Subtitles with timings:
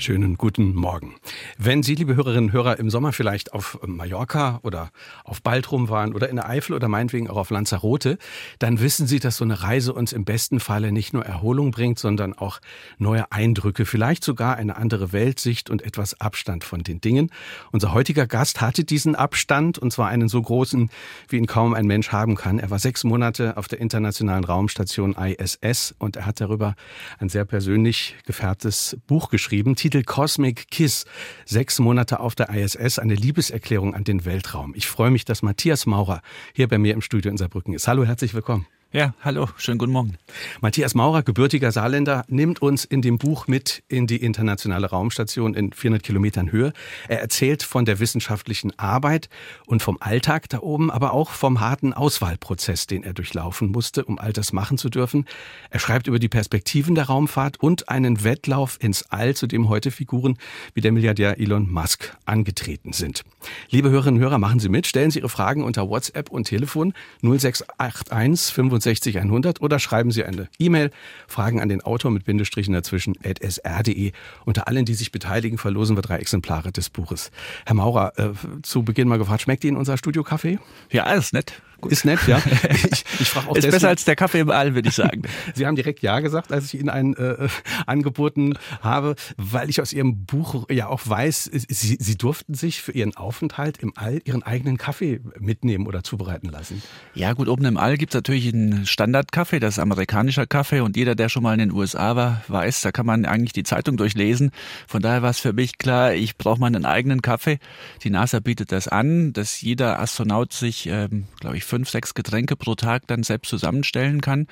[0.00, 1.16] Schönen guten Morgen.
[1.58, 4.92] Wenn Sie, liebe Hörerinnen und Hörer, im Sommer vielleicht auf Mallorca oder
[5.24, 8.16] auf Baltrum waren oder in der Eifel oder meinetwegen auch auf Lanzarote,
[8.60, 11.98] dann wissen Sie, dass so eine Reise uns im besten Falle nicht nur Erholung bringt,
[11.98, 12.60] sondern auch
[12.98, 17.32] neue Eindrücke, vielleicht sogar eine andere Weltsicht und etwas Abstand von den Dingen.
[17.72, 20.90] Unser heutiger Gast hatte diesen Abstand und zwar einen so großen,
[21.28, 22.60] wie ihn kaum ein Mensch haben kann.
[22.60, 26.76] Er war sechs Monate auf der internationalen Raumstation ISS und er hat darüber
[27.18, 29.74] ein sehr persönlich gefärbtes Buch geschrieben.
[29.88, 31.06] Titel Cosmic Kiss.
[31.46, 34.74] Sechs Monate auf der ISS, eine Liebeserklärung an den Weltraum.
[34.76, 36.20] Ich freue mich, dass Matthias Maurer
[36.52, 37.88] hier bei mir im Studio in Saarbrücken ist.
[37.88, 38.66] Hallo, herzlich willkommen.
[38.90, 40.16] Ja, hallo, schönen guten Morgen.
[40.62, 45.74] Matthias Maurer, gebürtiger Saarländer, nimmt uns in dem Buch mit in die internationale Raumstation in
[45.74, 46.72] 400 Kilometern Höhe.
[47.06, 49.28] Er erzählt von der wissenschaftlichen Arbeit
[49.66, 54.18] und vom Alltag da oben, aber auch vom harten Auswahlprozess, den er durchlaufen musste, um
[54.18, 55.26] all das machen zu dürfen.
[55.68, 59.90] Er schreibt über die Perspektiven der Raumfahrt und einen Wettlauf ins All, zu dem heute
[59.90, 60.38] Figuren
[60.72, 63.22] wie der Milliardär Elon Musk angetreten sind.
[63.68, 66.94] Liebe Hörerinnen und Hörer, machen Sie mit, stellen Sie Ihre Fragen unter WhatsApp und Telefon
[67.20, 70.90] 0681 65 100 oder schreiben Sie eine E-Mail,
[71.26, 74.12] Fragen an den Autor mit Bindestrichen dazwischen at sr.de.
[74.44, 77.30] Unter allen, die sich beteiligen, verlosen wir drei Exemplare des Buches.
[77.66, 78.30] Herr Maurer, äh,
[78.62, 80.58] zu Beginn mal gefragt, schmeckt Ihnen unser Studio-Kaffee?
[80.90, 81.60] Ja, alles nett.
[81.80, 81.92] Gut.
[81.92, 82.42] Ist nett, ja.
[82.90, 85.22] Ich, ich frage auch Ist deswegen, besser als der Kaffee im All, würde ich sagen.
[85.54, 87.48] Sie haben direkt Ja gesagt, als ich Ihnen einen äh,
[87.86, 92.92] angeboten habe, weil ich aus Ihrem Buch ja auch weiß, Sie, Sie durften sich für
[92.92, 96.82] Ihren Aufenthalt im All Ihren eigenen Kaffee mitnehmen oder zubereiten lassen.
[97.14, 100.96] Ja gut, oben im All gibt es natürlich einen Standardkaffee, das ist amerikanischer Kaffee und
[100.96, 103.96] jeder, der schon mal in den USA war, weiß, da kann man eigentlich die Zeitung
[103.96, 104.50] durchlesen.
[104.86, 107.58] Von daher war es für mich klar, ich brauche meinen eigenen Kaffee.
[108.02, 112.56] Die NASA bietet das an, dass jeder Astronaut sich, ähm, glaube ich, fünf, sechs Getränke
[112.56, 114.46] pro Tag dann selbst zusammenstellen kann.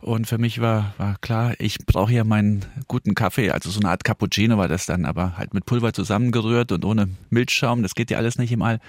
[0.00, 3.90] Und für mich war, war klar, ich brauche ja meinen guten Kaffee, also so eine
[3.90, 8.10] Art Cappuccino war das dann, aber halt mit Pulver zusammengerührt und ohne Milchschaum, das geht
[8.10, 8.80] ja alles nicht im All.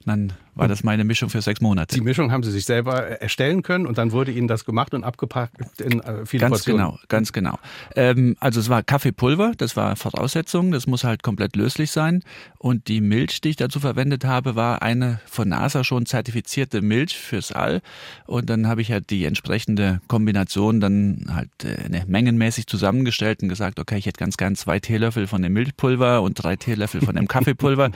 [0.00, 1.94] Und dann war das meine Mischung für sechs Monate.
[1.94, 5.04] Die Mischung haben Sie sich selber erstellen können und dann wurde Ihnen das gemacht und
[5.04, 6.86] abgepackt in äh, viele ganz Portionen.
[6.86, 7.58] Genau, ganz genau.
[7.96, 12.22] Ähm, also es war Kaffeepulver, das war Voraussetzung, das muss halt komplett löslich sein.
[12.58, 17.18] Und die Milch, die ich dazu verwendet habe, war eine von NASA schon zertifizierte Milch
[17.18, 17.82] fürs All.
[18.26, 23.48] Und dann habe ich halt die entsprechende Kombination dann halt äh, ne, mengenmäßig zusammengestellt und
[23.48, 27.16] gesagt, okay, ich hätte ganz gern zwei Teelöffel von dem Milchpulver und drei Teelöffel von
[27.16, 27.90] dem Kaffeepulver.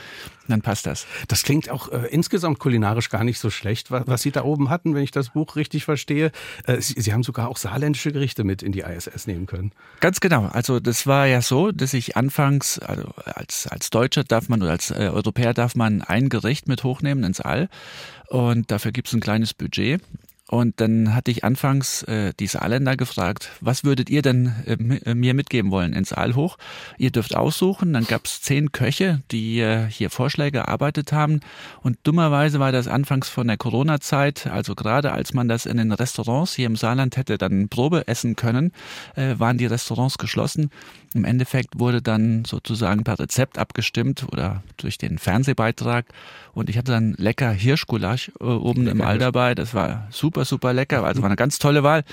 [0.51, 1.07] Dann passt das.
[1.29, 4.71] Das klingt auch äh, insgesamt kulinarisch gar nicht so schlecht, was, was, Sie da oben
[4.71, 6.33] hatten, wenn ich das Buch richtig verstehe.
[6.67, 9.73] Äh, Sie, Sie, haben sogar auch saarländische Gerichte mit in die ISS nehmen können.
[10.01, 10.47] Ganz genau.
[10.47, 14.73] Also das war ja so, dass ich anfangs, also als, als Deutscher darf man oder
[14.73, 17.69] als äh, Europäer darf man ein Gericht mit hochnehmen ins All.
[18.29, 20.03] Und dafür gibt es ein kleines Budget.
[20.51, 25.15] Und dann hatte ich anfangs äh, die Saarländer gefragt, was würdet ihr denn äh, äh
[25.15, 26.57] mir mitgeben wollen ins All hoch?
[26.97, 27.93] Ihr dürft aussuchen.
[27.93, 31.41] Dann gab es zehn Köche, die äh, hier Vorschläge erarbeitet haben.
[31.83, 35.93] Und dummerweise war das anfangs von der Corona-Zeit, also gerade als man das in den
[35.93, 38.73] Restaurants hier im Saarland hätte dann Probe essen können,
[39.17, 40.71] äh, waren die Restaurants geschlossen.
[41.15, 46.07] Im Endeffekt wurde dann sozusagen per Rezept abgestimmt oder durch den Fernsehbeitrag.
[46.53, 49.55] Und ich hatte dann lecker Hirschgulasch äh, oben lecker im All dabei.
[49.55, 51.05] Das war super super, super lecker.
[51.05, 52.05] Also war eine ganz tolle Wahl.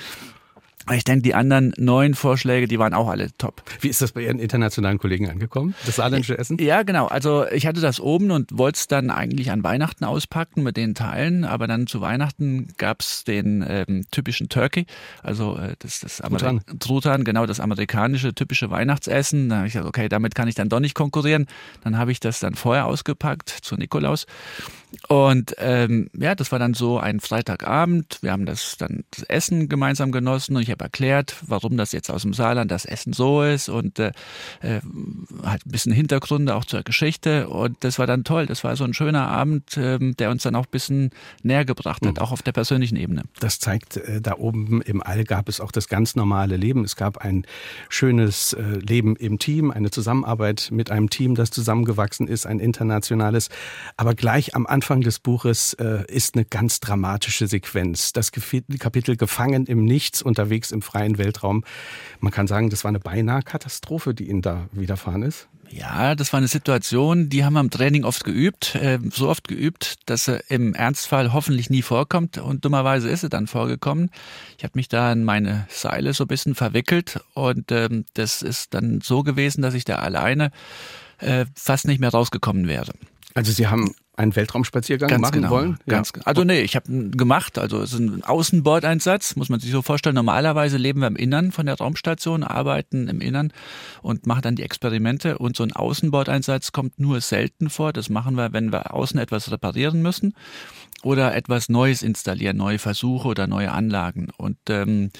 [0.93, 3.63] Ich denke, die anderen neun Vorschläge, die waren auch alle top.
[3.81, 6.57] Wie ist das bei Ihren internationalen Kollegen angekommen, das saarländische Essen?
[6.59, 7.07] Ja, genau.
[7.07, 10.93] Also ich hatte das oben und wollte es dann eigentlich an Weihnachten auspacken mit den
[10.93, 14.85] Teilen, aber dann zu Weihnachten gab es den ähm, typischen Turkey,
[15.23, 16.61] also äh, das, das Truthahn.
[16.79, 19.49] Truthahn, genau, das amerikanische typische Weihnachtsessen.
[19.49, 21.47] Da habe ich gesagt, okay, damit kann ich dann doch nicht konkurrieren.
[21.83, 24.27] Dann habe ich das dann vorher ausgepackt zu Nikolaus
[25.07, 28.19] und ähm, ja, das war dann so ein Freitagabend.
[28.21, 32.09] Wir haben das dann das Essen gemeinsam genossen und ich habe erklärt, warum das jetzt
[32.09, 34.11] aus dem Saarland das Essen so ist und äh,
[34.61, 34.81] äh,
[35.43, 37.49] halt ein bisschen Hintergründe auch zur Geschichte.
[37.49, 38.45] Und das war dann toll.
[38.45, 41.11] Das war so ein schöner Abend, äh, der uns dann auch ein bisschen
[41.43, 42.21] näher gebracht hat, mhm.
[42.21, 43.23] auch auf der persönlichen Ebene.
[43.39, 46.83] Das zeigt, äh, da oben im All gab es auch das ganz normale Leben.
[46.83, 47.45] Es gab ein
[47.89, 53.49] schönes äh, Leben im Team, eine Zusammenarbeit mit einem Team, das zusammengewachsen ist, ein internationales.
[53.97, 58.13] Aber gleich am Anfang Anfang des Buches äh, ist eine ganz dramatische Sequenz.
[58.13, 61.63] Das Kapitel Gefangen im Nichts, unterwegs im freien Weltraum.
[62.19, 65.47] Man kann sagen, das war eine beinahe Katastrophe, die Ihnen da widerfahren ist.
[65.71, 69.47] Ja, das war eine Situation, die haben wir im Training oft geübt, äh, so oft
[69.47, 74.11] geübt, dass sie im Ernstfall hoffentlich nie vorkommt und dummerweise ist sie dann vorgekommen.
[74.59, 78.75] Ich habe mich da in meine Seile so ein bisschen verwickelt und ähm, das ist
[78.75, 80.51] dann so gewesen, dass ich da alleine
[81.17, 82.93] äh, fast nicht mehr rausgekommen wäre.
[83.33, 85.77] Also Sie haben einen Weltraumspaziergang Ganz machen genau, wollen?
[85.87, 86.21] Ganz, ja.
[86.25, 87.57] Also nee, ich habe gemacht.
[87.57, 90.15] Also es ist ein Außenbordeinsatz, muss man sich so vorstellen.
[90.15, 93.51] Normalerweise leben wir im Innern von der Raumstation, arbeiten im Innern
[94.01, 95.37] und machen dann die Experimente.
[95.37, 97.93] Und so ein Außenbordeinsatz kommt nur selten vor.
[97.93, 100.33] Das machen wir, wenn wir außen etwas reparieren müssen
[101.05, 104.29] oder etwas Neues installieren, neue Versuche oder neue Anlagen.
[104.37, 105.11] Und ähm,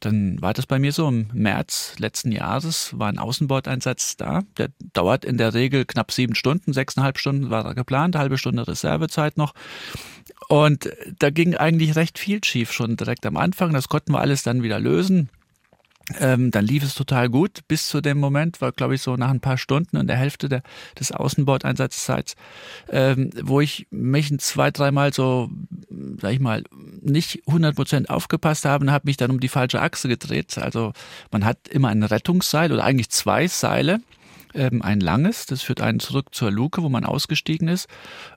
[0.00, 4.42] dann war das bei mir so im März letzten Jahres, war ein Außenbordeinsatz da.
[4.56, 8.66] Der dauert in der Regel knapp sieben Stunden, sechseinhalb Stunden war da geplant, halbe Stunde
[8.66, 9.52] Reservezeit noch.
[10.48, 13.74] Und da ging eigentlich recht viel schief schon direkt am Anfang.
[13.74, 15.28] Das konnten wir alles dann wieder lösen.
[16.20, 19.30] Ähm, dann lief es total gut bis zu dem Moment, war glaube ich so nach
[19.30, 20.62] ein paar Stunden und der Hälfte der,
[20.98, 22.36] des Außenbordeinsatzzeits,
[22.90, 25.50] ähm, wo ich mich zwei, dreimal so,
[26.20, 26.62] sag ich mal,
[27.00, 30.58] nicht 100 Prozent aufgepasst habe und habe mich dann um die falsche Achse gedreht.
[30.58, 30.92] Also
[31.30, 34.00] man hat immer ein Rettungsseil oder eigentlich zwei Seile
[34.54, 37.88] ähm, ein langes, das führt einen zurück zur Luke, wo man ausgestiegen ist.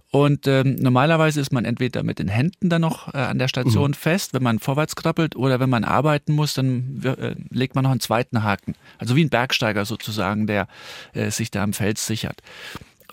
[0.09, 3.91] Und ähm, normalerweise ist man entweder mit den Händen dann noch äh, an der Station
[3.91, 3.95] mhm.
[3.95, 7.91] fest, wenn man vorwärts krabbelt, oder wenn man arbeiten muss, dann äh, legt man noch
[7.91, 8.75] einen zweiten Haken.
[8.99, 10.67] Also wie ein Bergsteiger sozusagen, der
[11.13, 12.41] äh, sich da am Fels sichert.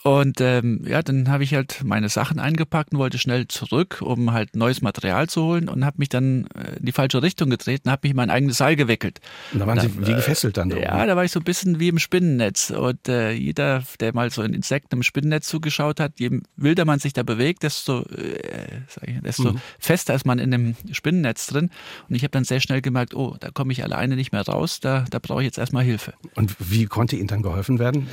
[0.07, 4.33] Und ähm, ja, dann habe ich halt meine Sachen eingepackt und wollte schnell zurück, um
[4.33, 7.87] halt neues Material zu holen und habe mich dann äh, in die falsche Richtung gedreht
[7.87, 9.21] und habe mich in mein eigenes Seil gewickelt.
[9.55, 10.69] Und da waren und Sie wie gefesselt dann?
[10.69, 11.07] Da ja, oben.
[11.07, 12.69] da war ich so ein bisschen wie im Spinnennetz.
[12.69, 16.99] Und äh, jeder, der mal so ein Insekten im Spinnennetz zugeschaut hat, je wilder man
[16.99, 19.61] sich da bewegt, desto, äh, ich, desto mhm.
[19.79, 21.71] fester ist man in dem Spinnennetz drin.
[22.11, 24.81] Und ich habe dann sehr schnell gemerkt, oh, da komme ich alleine nicht mehr raus,
[24.81, 26.13] da, da brauche ich jetzt erstmal Hilfe.
[26.35, 28.07] Und wie konnte Ihnen dann geholfen werden?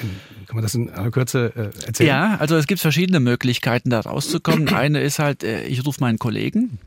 [0.48, 2.08] Kann man das in aller Kürze äh, erzählen?
[2.08, 4.70] Ja, also es gibt verschiedene Möglichkeiten, da rauszukommen.
[4.74, 6.80] Eine ist halt, äh, ich rufe meinen Kollegen,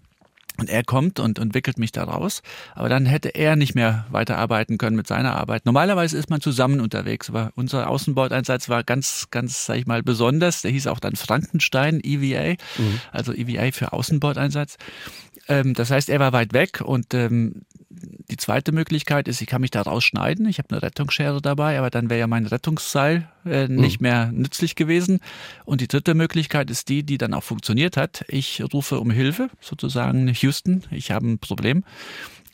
[0.56, 2.42] und er kommt und entwickelt mich da raus.
[2.76, 5.66] Aber dann hätte er nicht mehr weiterarbeiten können mit seiner Arbeit.
[5.66, 7.28] Normalerweise ist man zusammen unterwegs.
[7.28, 10.62] Aber unser Außenbordeinsatz war ganz, ganz, sag ich mal, besonders.
[10.62, 13.00] Der hieß auch dann Frankenstein EVA, mhm.
[13.10, 14.76] also EVA für Außenbordeinsatz.
[15.48, 17.62] Ähm, das heißt, er war weit weg und ähm,
[18.30, 20.46] die zweite Möglichkeit ist, ich kann mich da rausschneiden.
[20.46, 24.04] Ich habe eine Rettungsschere dabei, aber dann wäre ja mein Rettungsseil äh, nicht mhm.
[24.04, 25.20] mehr nützlich gewesen.
[25.64, 28.24] Und die dritte Möglichkeit ist die, die dann auch funktioniert hat.
[28.28, 31.84] Ich rufe um Hilfe, sozusagen Houston, ich habe ein Problem.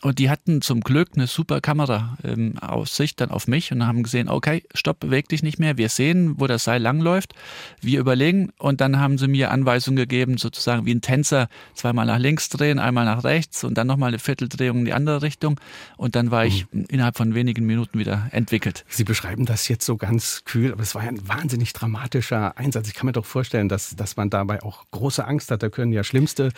[0.02, 3.86] Und die hatten zum Glück eine super Kamera ähm, aus Sicht dann auf mich und
[3.86, 5.76] haben gesehen, okay, stopp, beweg dich nicht mehr.
[5.76, 7.34] Wir sehen, wo das Seil langläuft.
[7.82, 12.18] Wir überlegen und dann haben sie mir Anweisungen gegeben, sozusagen wie ein Tänzer, zweimal nach
[12.18, 15.60] links drehen, einmal nach rechts und dann nochmal eine Vierteldrehung in die andere Richtung.
[15.98, 16.86] Und dann war ich mhm.
[16.88, 18.86] innerhalb von wenigen Minuten wieder entwickelt.
[18.88, 22.88] Sie beschreiben das jetzt so ganz kühl, aber es war ein wahnsinnig dramatischer Einsatz.
[22.88, 25.62] Ich kann mir doch vorstellen, dass, dass man dabei auch große Angst hat.
[25.62, 26.52] Da können ja schlimmste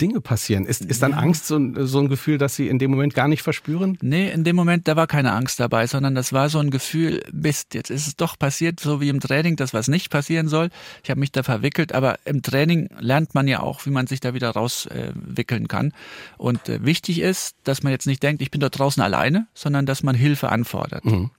[0.00, 0.66] Dinge passieren.
[0.66, 3.28] Ist, ist dann Angst so, so ein Gefühl, dass Sie in dem dem Moment gar
[3.28, 3.98] nicht verspüren?
[4.00, 7.22] Nee, in dem Moment, da war keine Angst dabei, sondern das war so ein Gefühl,
[7.32, 10.70] Mist, jetzt ist es doch passiert, so wie im Training, das was nicht passieren soll.
[11.02, 14.20] Ich habe mich da verwickelt, aber im Training lernt man ja auch, wie man sich
[14.20, 15.92] da wieder rauswickeln äh, kann.
[16.36, 19.86] Und äh, wichtig ist, dass man jetzt nicht denkt, ich bin da draußen alleine, sondern
[19.86, 21.04] dass man Hilfe anfordert.
[21.04, 21.30] Mhm.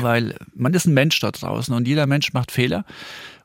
[0.00, 2.84] Weil man ist ein Mensch da draußen und jeder Mensch macht Fehler.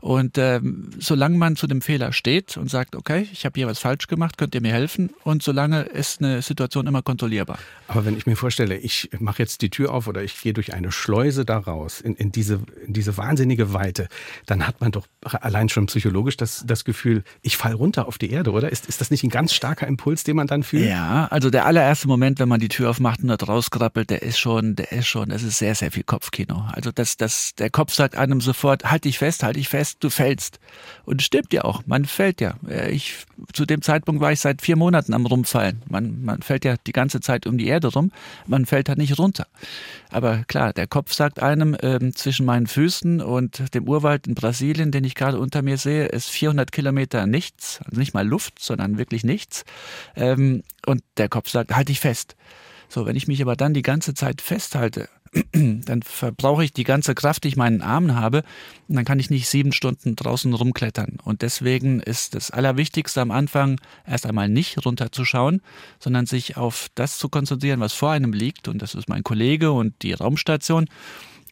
[0.01, 3.79] Und ähm, solange man zu dem Fehler steht und sagt, okay, ich habe hier was
[3.79, 5.11] falsch gemacht, könnt ihr mir helfen?
[5.23, 7.59] Und solange ist eine Situation immer kontrollierbar.
[7.87, 10.73] Aber wenn ich mir vorstelle, ich mache jetzt die Tür auf oder ich gehe durch
[10.73, 14.07] eine Schleuse da raus, in, in, diese, in diese wahnsinnige Weite,
[14.47, 18.31] dann hat man doch allein schon psychologisch das, das Gefühl, ich fall runter auf die
[18.31, 18.71] Erde, oder?
[18.71, 20.89] Ist, ist das nicht ein ganz starker Impuls, den man dann fühlt?
[20.89, 24.39] Ja, also der allererste Moment, wenn man die Tür aufmacht und da rauskrabbelt, der ist
[24.39, 26.65] schon, der ist schon, das ist sehr, sehr viel Kopfkino.
[26.71, 29.90] Also das, das, der Kopf sagt einem sofort, halt dich fest, halt dich fest fest,
[29.99, 30.59] du fällst.
[31.05, 32.55] Und stimmt ja auch, man fällt ja.
[32.67, 35.81] Äh, ich, zu dem Zeitpunkt war ich seit vier Monaten am Rumfallen.
[35.89, 38.11] Man, man fällt ja die ganze Zeit um die Erde rum,
[38.47, 39.47] man fällt halt nicht runter.
[40.09, 44.91] Aber klar, der Kopf sagt einem, äh, zwischen meinen Füßen und dem Urwald in Brasilien,
[44.91, 48.97] den ich gerade unter mir sehe, ist 400 Kilometer nichts, also nicht mal Luft, sondern
[48.97, 49.63] wirklich nichts.
[50.15, 52.35] Ähm, und der Kopf sagt, halt dich fest.
[52.89, 55.07] So, wenn ich mich aber dann die ganze Zeit festhalte,
[55.53, 58.43] dann verbrauche ich die ganze Kraft, die ich meinen Armen habe,
[58.87, 61.17] und dann kann ich nicht sieben Stunden draußen rumklettern.
[61.23, 65.61] Und deswegen ist das Allerwichtigste am Anfang erst einmal nicht runterzuschauen,
[65.99, 68.67] sondern sich auf das zu konzentrieren, was vor einem liegt.
[68.67, 70.89] Und das ist mein Kollege und die Raumstation.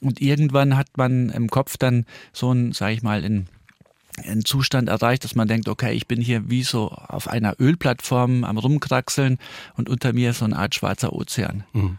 [0.01, 3.47] Und irgendwann hat man im Kopf dann so ein, sage ich mal, in
[4.17, 8.43] einen Zustand erreicht, dass man denkt, okay, ich bin hier wie so auf einer Ölplattform
[8.43, 9.37] am Rumkraxeln
[9.75, 11.63] und unter mir ist so eine Art schwarzer Ozean.
[11.73, 11.97] Mhm.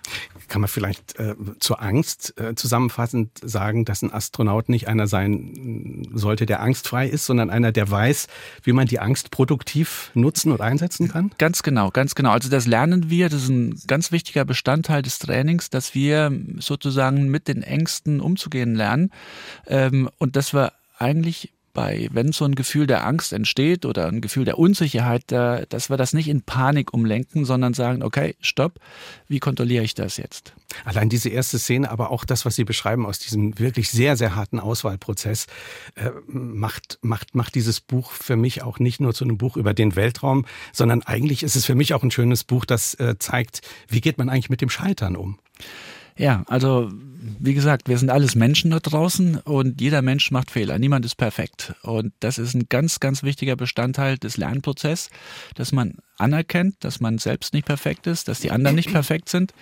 [0.49, 6.09] Kann man vielleicht äh, zur Angst äh, zusammenfassend sagen, dass ein Astronaut nicht einer sein
[6.13, 8.27] sollte, der angstfrei ist, sondern einer, der weiß,
[8.65, 11.31] wie man die Angst produktiv nutzen und einsetzen kann?
[11.39, 12.33] Ganz genau, ganz genau.
[12.33, 17.29] Also das lernen wir, das ist ein ganz wichtiger Bestandteil des Trainings, dass wir sozusagen
[17.29, 19.11] mit den Ängsten umzugehen lernen
[19.67, 24.21] ähm, und dass wir eigentlich bei, wenn so ein Gefühl der Angst entsteht oder ein
[24.21, 28.79] Gefühl der Unsicherheit, da, dass wir das nicht in Panik umlenken, sondern sagen, okay, stopp,
[29.29, 30.55] wie kontrolliere ich das jetzt?
[30.85, 34.35] Allein diese erste Szene, aber auch das, was Sie beschreiben aus diesem wirklich sehr, sehr
[34.35, 35.47] harten Auswahlprozess,
[35.95, 39.75] äh, macht, macht, macht dieses Buch für mich auch nicht nur zu einem Buch über
[39.75, 43.63] den Weltraum, sondern eigentlich ist es für mich auch ein schönes Buch, das äh, zeigt,
[43.89, 45.39] wie geht man eigentlich mit dem Scheitern um.
[46.21, 46.91] Ja, also
[47.39, 50.79] wie gesagt, wir sind alles Menschen da draußen und jeder Mensch macht Fehler.
[50.79, 51.75] Niemand ist perfekt.
[51.83, 55.09] Und das ist ein ganz, ganz wichtiger Bestandteil des Lernprozesses,
[55.55, 59.55] dass man anerkennt, dass man selbst nicht perfekt ist, dass die anderen nicht perfekt sind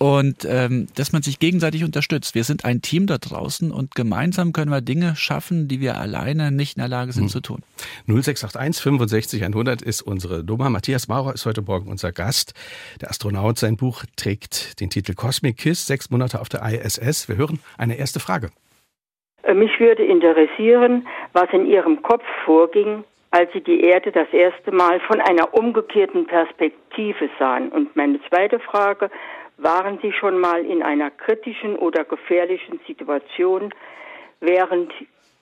[0.00, 2.34] und ähm, dass man sich gegenseitig unterstützt.
[2.34, 6.50] Wir sind ein Team da draußen und gemeinsam können wir Dinge schaffen, die wir alleine
[6.50, 7.28] nicht in der Lage sind hm.
[7.28, 7.62] zu tun.
[8.06, 10.70] 0681 65 100 ist unsere Nummer.
[10.70, 12.54] Matthias Maurer ist heute Morgen unser Gast.
[13.02, 17.28] Der Astronaut, sein Buch trägt den Titel Cosmic Kiss, sechs Monate auf der ISS.
[17.28, 18.48] Wir hören eine erste Frage.
[19.42, 24.72] Äh, mich würde interessieren, was in Ihrem Kopf vorging, als Sie die Erde das erste
[24.72, 27.70] Mal von einer umgekehrten Perspektive sahen.
[27.70, 29.10] Und meine zweite Frage,
[29.62, 33.72] waren Sie schon mal in einer kritischen oder gefährlichen Situation
[34.40, 34.92] während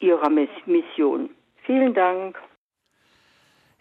[0.01, 1.31] Ihrer Mission?
[1.65, 2.39] Vielen Dank.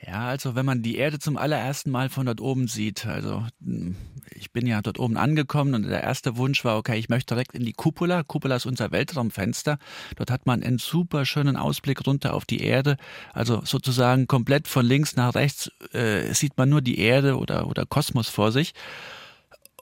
[0.05, 3.95] Ja, also wenn man die Erde zum allerersten Mal von dort oben sieht, also hm,
[4.29, 7.55] ich bin ja dort oben angekommen und der erste Wunsch war, okay, ich möchte direkt
[7.55, 8.21] in die Cupola.
[8.21, 9.79] Cupola ist unser Weltraumfenster.
[10.15, 12.97] Dort hat man einen super schönen Ausblick runter auf die Erde.
[13.33, 17.85] Also sozusagen komplett von links nach rechts äh, sieht man nur die Erde oder, oder
[17.87, 18.73] Kosmos vor sich.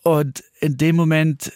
[0.05, 1.51] Und in dem Moment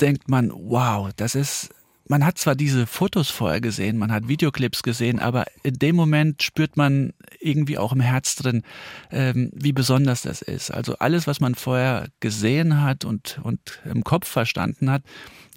[0.00, 1.68] denkt man, wow, das ist,
[2.08, 6.42] man hat zwar diese Fotos vorher gesehen, man hat Videoclips gesehen, aber in dem Moment
[6.42, 8.62] spürt man irgendwie auch im Herz drin,
[9.10, 10.70] ähm, wie besonders das ist.
[10.70, 15.02] Also alles, was man vorher gesehen hat und, und im Kopf verstanden hat,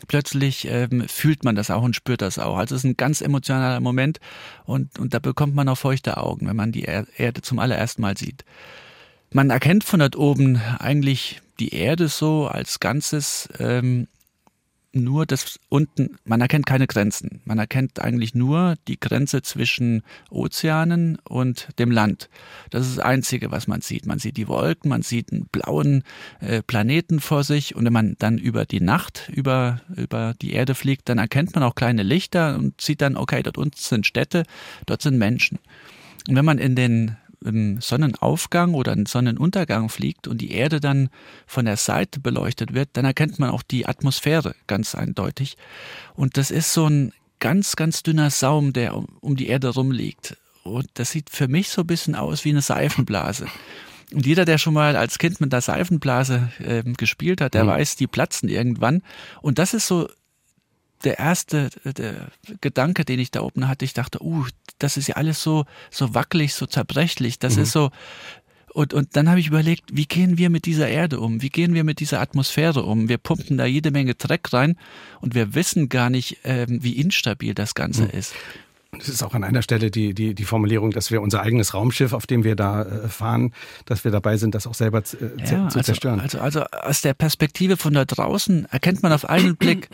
[0.10, 2.58] plötzlich ähm, fühlt man das auch und spürt das auch.
[2.58, 4.20] Also es ist ein ganz emotionaler Moment
[4.66, 8.18] und, und da bekommt man auch feuchte Augen, wenn man die Erde zum allerersten Mal
[8.18, 8.44] sieht.
[9.32, 14.08] Man erkennt von dort oben eigentlich die Erde so als Ganzes ähm,
[14.92, 17.42] nur das unten, man erkennt keine Grenzen.
[17.46, 20.02] Man erkennt eigentlich nur die Grenze zwischen
[20.32, 22.30] Ozeanen und dem Land.
[22.72, 24.08] Das ist das Einzige, was man sieht.
[24.08, 26.04] Man sieht die Wolken, man sieht einen blauen
[26.40, 30.74] äh, Planeten vor sich und wenn man dann über die Nacht über, über die Erde
[30.74, 34.44] fliegt, dann erkennt man auch kleine Lichter und sieht dann, okay, dort unten sind Städte,
[34.88, 35.60] dort sind Menschen.
[36.28, 41.10] Und wenn man in den im Sonnenaufgang oder einen Sonnenuntergang fliegt und die Erde dann
[41.48, 45.58] von der Seite beleuchtet wird, dann erkennt man auch die Atmosphäre ganz eindeutig.
[46.16, 50.38] Und das ist so ein ganz, ganz dünner Saum, der um, um die Erde rumliegt.
[50.64, 53.48] Und das sieht für mich so ein bisschen aus wie eine Seifenblase.
[54.12, 57.70] Und jeder, der schon mal als Kind mit der Seifenblase äh, gespielt hat, der mhm.
[57.70, 59.04] weiß, die platzen irgendwann.
[59.42, 60.10] Und das ist so
[61.04, 62.28] der erste der
[62.62, 64.46] Gedanke, den ich da oben hatte, ich dachte, uh,
[64.80, 67.40] das ist ja alles so, so wackelig, so zerbrechlich.
[67.40, 67.64] Das mhm.
[67.64, 67.92] ist so,
[68.74, 71.42] und, und dann habe ich überlegt, wie gehen wir mit dieser Erde um?
[71.42, 73.10] Wie gehen wir mit dieser Atmosphäre um?
[73.10, 74.78] Wir pumpen da jede Menge Dreck rein
[75.22, 78.10] und wir wissen gar nicht, ähm, wie instabil das Ganze mhm.
[78.12, 78.34] ist.
[78.98, 82.12] Es ist auch an einer Stelle die, die, die Formulierung, dass wir unser eigenes Raumschiff,
[82.12, 83.54] auf dem wir da äh, fahren,
[83.86, 86.20] dass wir dabei sind, das auch selber zu, äh, ja, zu also, zerstören.
[86.20, 89.90] Also, also aus der Perspektive von da draußen erkennt man auf einen Blick,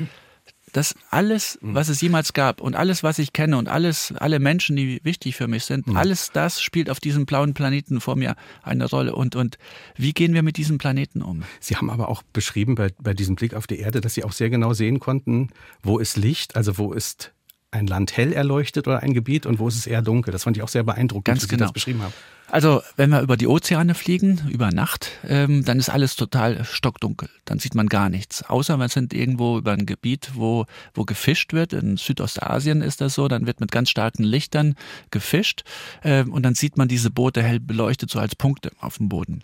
[0.76, 1.76] dass alles, mhm.
[1.76, 5.36] was es jemals gab und alles, was ich kenne und alles, alle Menschen, die wichtig
[5.36, 5.96] für mich sind, mhm.
[5.96, 9.16] alles das spielt auf diesem blauen Planeten vor mir eine Rolle.
[9.16, 9.58] Und, und
[9.96, 11.44] wie gehen wir mit diesem Planeten um?
[11.60, 14.34] Sie haben aber auch beschrieben bei, bei diesem Blick auf die Erde, dass Sie auch
[14.34, 15.50] sehr genau sehen konnten,
[15.84, 17.35] wo ist Licht, also wo ist
[17.76, 20.32] ein Land hell erleuchtet oder ein Gebiet und wo ist es eher dunkel.
[20.32, 21.60] Das fand ich auch sehr beeindruckend, Ganz wie genau.
[21.60, 22.14] Sie das beschrieben haben.
[22.48, 27.30] Also wenn wir über die Ozeane fliegen, über Nacht, ähm, dann ist alles total stockdunkel.
[27.44, 28.44] Dann sieht man gar nichts.
[28.44, 31.74] Außer wir sind irgendwo über ein Gebiet, wo, wo gefischt wird.
[31.74, 33.28] In Südostasien ist das so.
[33.28, 34.76] Dann wird mit ganz starken Lichtern
[35.10, 35.64] gefischt.
[36.04, 39.42] Ähm, und dann sieht man diese Boote hell beleuchtet, so als Punkte auf dem Boden.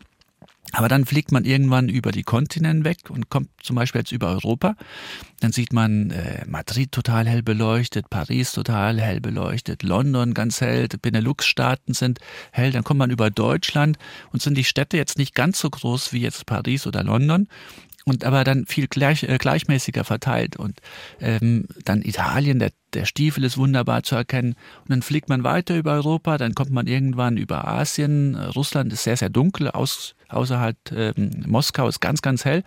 [0.72, 4.30] Aber dann fliegt man irgendwann über die Kontinente weg und kommt zum Beispiel jetzt über
[4.30, 4.76] Europa.
[5.40, 10.88] Dann sieht man äh, Madrid total hell beleuchtet, Paris total hell beleuchtet, London ganz hell,
[10.88, 12.20] Benelux-Staaten sind
[12.52, 12.72] hell.
[12.72, 13.98] Dann kommt man über Deutschland
[14.32, 17.48] und sind die Städte jetzt nicht ganz so groß wie jetzt Paris oder London,
[18.06, 20.56] und aber dann viel gleich, äh, gleichmäßiger verteilt.
[20.56, 20.80] Und
[21.20, 24.56] ähm, dann Italien, der, der Stiefel ist wunderbar zu erkennen.
[24.82, 28.36] Und dann fliegt man weiter über Europa, dann kommt man irgendwann über Asien.
[28.36, 32.64] Russland ist sehr, sehr dunkel, aus, außerhalb ähm, Moskau ist ganz, ganz hell.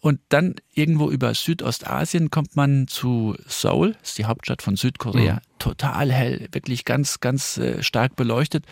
[0.00, 5.34] Und dann irgendwo über Südostasien kommt man zu Seoul, ist die Hauptstadt von Südkorea.
[5.34, 5.40] Mhm.
[5.58, 8.64] Total hell, wirklich ganz, ganz äh, stark beleuchtet.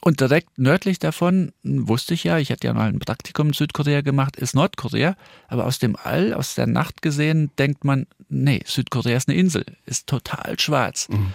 [0.00, 4.00] Und direkt nördlich davon wusste ich ja, ich hatte ja mal ein Praktikum in Südkorea
[4.00, 5.16] gemacht, ist Nordkorea.
[5.48, 9.64] Aber aus dem All, aus der Nacht gesehen, denkt man, nee, Südkorea ist eine Insel,
[9.86, 11.08] ist total schwarz.
[11.08, 11.32] Mhm.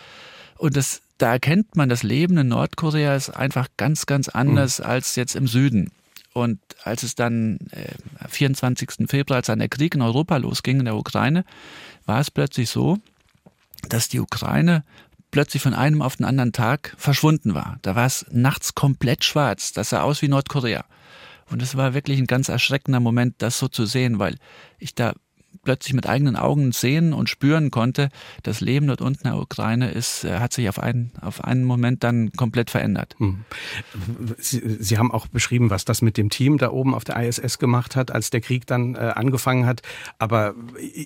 [0.57, 4.85] Und das, da erkennt man, das Leben in Nordkorea ist einfach ganz, ganz anders mhm.
[4.85, 5.91] als jetzt im Süden.
[6.31, 7.93] Und als es dann äh,
[8.29, 9.07] 24.
[9.07, 11.45] Februar, als dann der Krieg in Europa losging, in der Ukraine,
[12.05, 12.97] war es plötzlich so,
[13.89, 14.83] dass die Ukraine
[15.33, 17.79] plötzlich von einem auf den anderen Tag verschwunden war.
[17.81, 19.73] Da war es nachts komplett schwarz.
[19.73, 20.85] Das sah aus wie Nordkorea.
[21.49, 24.37] Und es war wirklich ein ganz erschreckender Moment, das so zu sehen, weil
[24.77, 25.13] ich da
[25.63, 28.09] plötzlich mit eigenen Augen sehen und spüren konnte,
[28.43, 31.63] das Leben dort unten in der Ukraine ist, äh, hat sich auf einen, auf einen
[31.63, 33.15] Moment dann komplett verändert.
[33.17, 33.45] Hm.
[34.37, 37.59] Sie, Sie haben auch beschrieben, was das mit dem Team da oben auf der ISS
[37.59, 39.81] gemacht hat, als der Krieg dann äh, angefangen hat.
[40.19, 40.53] Aber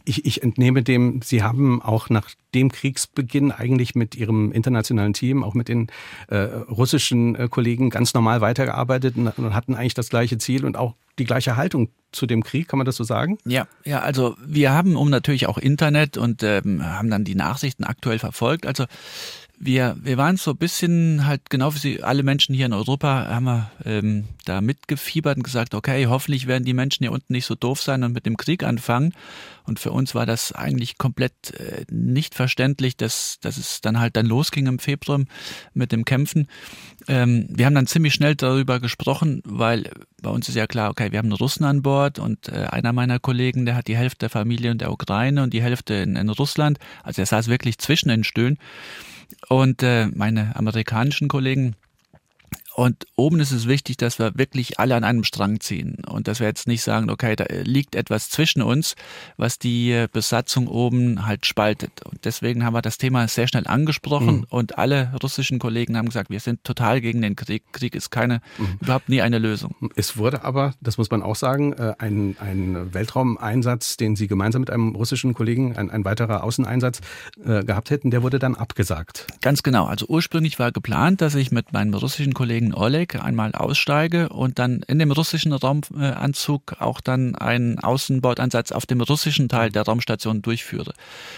[0.06, 5.44] ich, ich entnehme dem, Sie haben auch nach dem Kriegsbeginn eigentlich mit Ihrem internationalen Team,
[5.44, 5.88] auch mit den
[6.28, 10.78] äh, russischen äh, Kollegen ganz normal weitergearbeitet und, und hatten eigentlich das gleiche Ziel und
[10.78, 13.38] auch die gleiche Haltung zu dem Krieg, kann man das so sagen?
[13.46, 17.84] Ja, ja, also wir haben um natürlich auch Internet und ähm, haben dann die Nachrichten
[17.84, 18.66] aktuell verfolgt.
[18.66, 18.86] Also
[19.60, 23.46] wir, wir waren so ein bisschen halt, genau wie alle Menschen hier in Europa, haben
[23.46, 27.56] wir ähm, da mitgefiebert und gesagt, okay, hoffentlich werden die Menschen hier unten nicht so
[27.56, 29.14] doof sein und mit dem Krieg anfangen.
[29.64, 34.16] Und für uns war das eigentlich komplett äh, nicht verständlich, dass, dass es dann halt
[34.16, 35.22] dann losging im Februar
[35.74, 36.48] mit dem Kämpfen.
[37.08, 39.90] Ähm, wir haben dann ziemlich schnell darüber gesprochen, weil
[40.22, 42.94] bei uns ist ja klar, okay, wir haben einen Russen an Bord und äh, einer
[42.94, 46.16] meiner Kollegen, der hat die Hälfte der Familie in der Ukraine und die Hälfte in,
[46.16, 46.78] in Russland.
[47.04, 48.60] Also er saß wirklich zwischen den Stühlen.
[49.50, 51.76] Und äh, meine amerikanischen Kollegen,
[52.80, 56.40] und oben ist es wichtig, dass wir wirklich alle an einem Strang ziehen und dass
[56.40, 58.94] wir jetzt nicht sagen, okay, da liegt etwas zwischen uns,
[59.36, 62.04] was die Besatzung oben halt spaltet.
[62.04, 64.46] Und deswegen haben wir das Thema sehr schnell angesprochen mhm.
[64.50, 67.64] und alle russischen Kollegen haben gesagt, wir sind total gegen den Krieg.
[67.72, 68.78] Krieg ist keine, mhm.
[68.80, 69.74] überhaupt nie eine Lösung.
[69.96, 74.60] Es wurde aber, das muss man auch sagen, äh, ein, ein Weltraumeinsatz, den Sie gemeinsam
[74.60, 77.02] mit einem russischen Kollegen, ein, ein weiterer Außeneinsatz
[77.44, 79.26] äh, gehabt hätten, der wurde dann abgesagt.
[79.42, 79.86] Ganz genau.
[79.86, 84.60] Also ursprünglich war geplant, dass ich mit meinem russischen Kollegen in Oleg einmal aussteige und
[84.60, 90.42] dann in dem russischen Raumanzug auch dann einen Außenbordansatz auf dem russischen Teil der Raumstation
[90.42, 90.94] durchführe.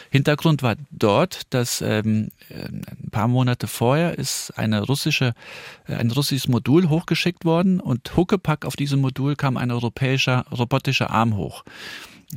[0.09, 5.33] Hintergrund war dort, dass ähm, ein paar Monate vorher ist eine russische,
[5.87, 11.35] ein russisches Modul hochgeschickt worden und Huckepack auf diesem Modul kam ein europäischer robotischer Arm
[11.35, 11.63] hoch.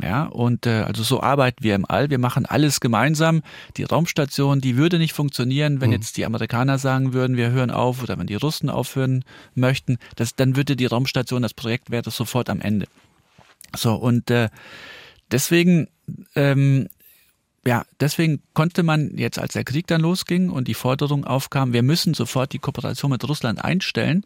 [0.00, 2.08] Ja, und äh, also so arbeiten wir im All.
[2.08, 3.42] Wir machen alles gemeinsam.
[3.76, 5.96] Die Raumstation, die würde nicht funktionieren, wenn mhm.
[5.96, 9.22] jetzt die Amerikaner sagen würden, wir hören auf oder wenn die Russen aufhören
[9.54, 9.98] möchten.
[10.16, 12.86] Das, dann würde die Raumstation, das Projekt wäre sofort am Ende.
[13.76, 14.48] So, und äh,
[15.30, 15.88] deswegen
[16.34, 16.88] ähm,
[17.64, 21.82] ja, deswegen konnte man jetzt, als der Krieg dann losging und die Forderung aufkam, wir
[21.82, 24.24] müssen sofort die Kooperation mit Russland einstellen,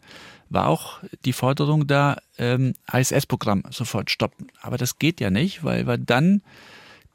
[0.48, 4.48] war auch die Forderung da, ähm, ISS-Programm sofort stoppen.
[4.60, 6.42] Aber das geht ja nicht, weil wir dann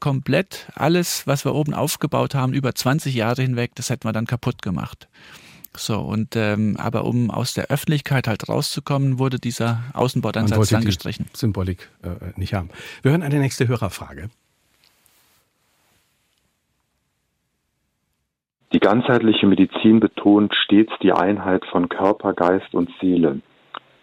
[0.00, 4.26] komplett alles, was wir oben aufgebaut haben, über 20 Jahre hinweg, das hätten wir dann
[4.26, 5.08] kaputt gemacht.
[5.76, 11.26] So, und ähm, aber um aus der Öffentlichkeit halt rauszukommen, wurde dieser Außenbordansatz dann gestrichen.
[11.32, 12.68] Symbolik äh, nicht haben.
[13.02, 14.28] Wir hören eine nächste Hörerfrage.
[18.72, 23.42] Die ganzheitliche Medizin betont stets die Einheit von Körper, Geist und Seele.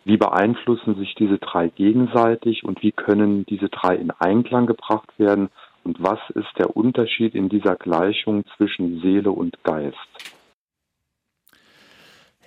[0.05, 5.49] Wie beeinflussen sich diese drei gegenseitig und wie können diese drei in Einklang gebracht werden?
[5.83, 9.97] Und was ist der Unterschied in dieser Gleichung zwischen Seele und Geist?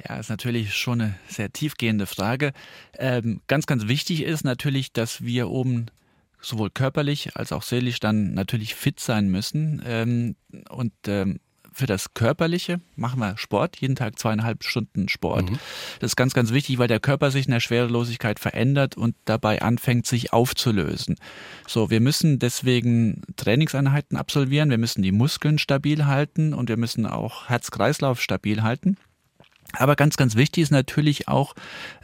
[0.09, 2.53] Ja, ist natürlich schon eine sehr tiefgehende Frage.
[2.99, 5.87] Ähm, ganz, ganz wichtig ist natürlich, dass wir oben
[6.41, 9.83] sowohl körperlich als auch seelisch dann natürlich fit sein müssen.
[9.87, 10.37] Ähm,
[10.71, 11.41] und ähm,
[11.73, 15.51] für das Körperliche machen wir Sport, jeden Tag zweieinhalb Stunden Sport.
[15.51, 15.59] Mhm.
[16.01, 19.63] Das ist ganz, ganz wichtig, weil der Körper sich in der Schwerelosigkeit verändert und dabei
[19.63, 21.17] anfängt, sich aufzulösen.
[21.67, 27.07] So, wir müssen deswegen Trainingseinheiten absolvieren, wir müssen die Muskeln stabil halten und wir müssen
[27.07, 28.97] auch Herz-Kreislauf stabil halten.
[29.75, 31.55] Aber ganz, ganz wichtig ist natürlich auch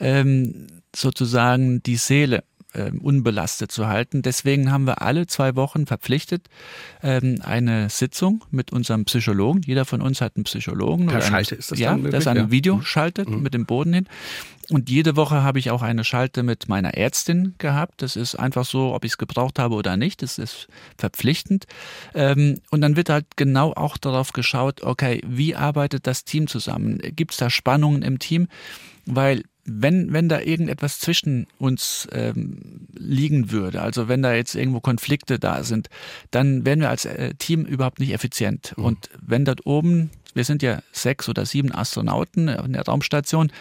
[0.01, 4.23] ähm, sozusagen die Seele äh, unbelastet zu halten.
[4.23, 6.49] Deswegen haben wir alle zwei Wochen verpflichtet
[7.03, 9.63] ähm, eine Sitzung mit unserem Psychologen.
[9.65, 11.07] Jeder von uns hat einen Psychologen.
[11.07, 12.25] Per Schalte ist das ja, dann möglich?
[12.25, 12.83] das ein Video mhm.
[12.83, 13.43] schaltet mhm.
[13.43, 14.09] mit dem Boden hin.
[14.71, 18.03] Und jede Woche habe ich auch eine Schalte mit meiner Ärztin gehabt.
[18.03, 20.21] Das ist einfach so, ob ich es gebraucht habe oder nicht.
[20.21, 21.67] Das ist verpflichtend.
[22.15, 26.99] Ähm, und dann wird halt genau auch darauf geschaut, okay, wie arbeitet das Team zusammen?
[26.99, 28.49] Gibt es da Spannungen im Team?
[29.07, 34.81] Weil wenn, wenn da irgendetwas zwischen uns ähm, liegen würde, also wenn da jetzt irgendwo
[34.81, 35.89] Konflikte da sind,
[36.31, 38.75] dann wären wir als äh, Team überhaupt nicht effizient.
[38.77, 38.85] Mhm.
[38.85, 43.53] Und wenn dort oben, wir sind ja sechs oder sieben Astronauten in der Raumstation,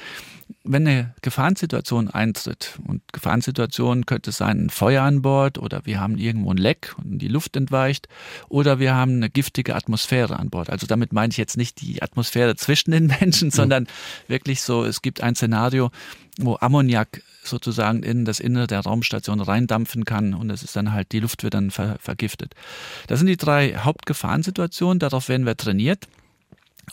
[0.63, 6.17] wenn eine Gefahrensituation eintritt, und Gefahrensituation könnte sein ein Feuer an Bord oder wir haben
[6.17, 8.07] irgendwo ein Leck und die Luft entweicht
[8.49, 10.69] oder wir haben eine giftige Atmosphäre an Bord.
[10.69, 13.87] Also damit meine ich jetzt nicht die Atmosphäre zwischen den Menschen, sondern
[14.27, 15.91] wirklich so, es gibt ein Szenario,
[16.37, 21.11] wo Ammoniak sozusagen in das Innere der Raumstation reindampfen kann und es ist dann halt,
[21.13, 22.53] die Luft wird dann ver vergiftet.
[23.07, 26.07] Das sind die drei Hauptgefahrensituationen, darauf werden wir trainiert.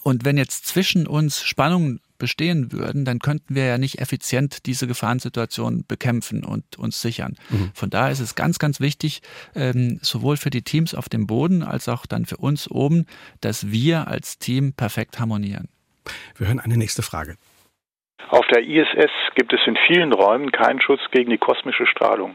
[0.03, 4.87] Und wenn jetzt zwischen uns Spannungen bestehen würden, dann könnten wir ja nicht effizient diese
[4.87, 7.37] Gefahrensituation bekämpfen und uns sichern.
[7.51, 7.71] Mhm.
[7.75, 9.23] Von daher ist es ganz, ganz wichtig,
[9.55, 13.07] ähm, sowohl für die Teams auf dem Boden als auch dann für uns oben,
[13.41, 15.69] dass wir als Team perfekt harmonieren.
[16.37, 17.37] Wir hören eine nächste Frage.
[18.29, 22.35] Auf der ISS gibt es in vielen Räumen keinen Schutz gegen die kosmische Strahlung.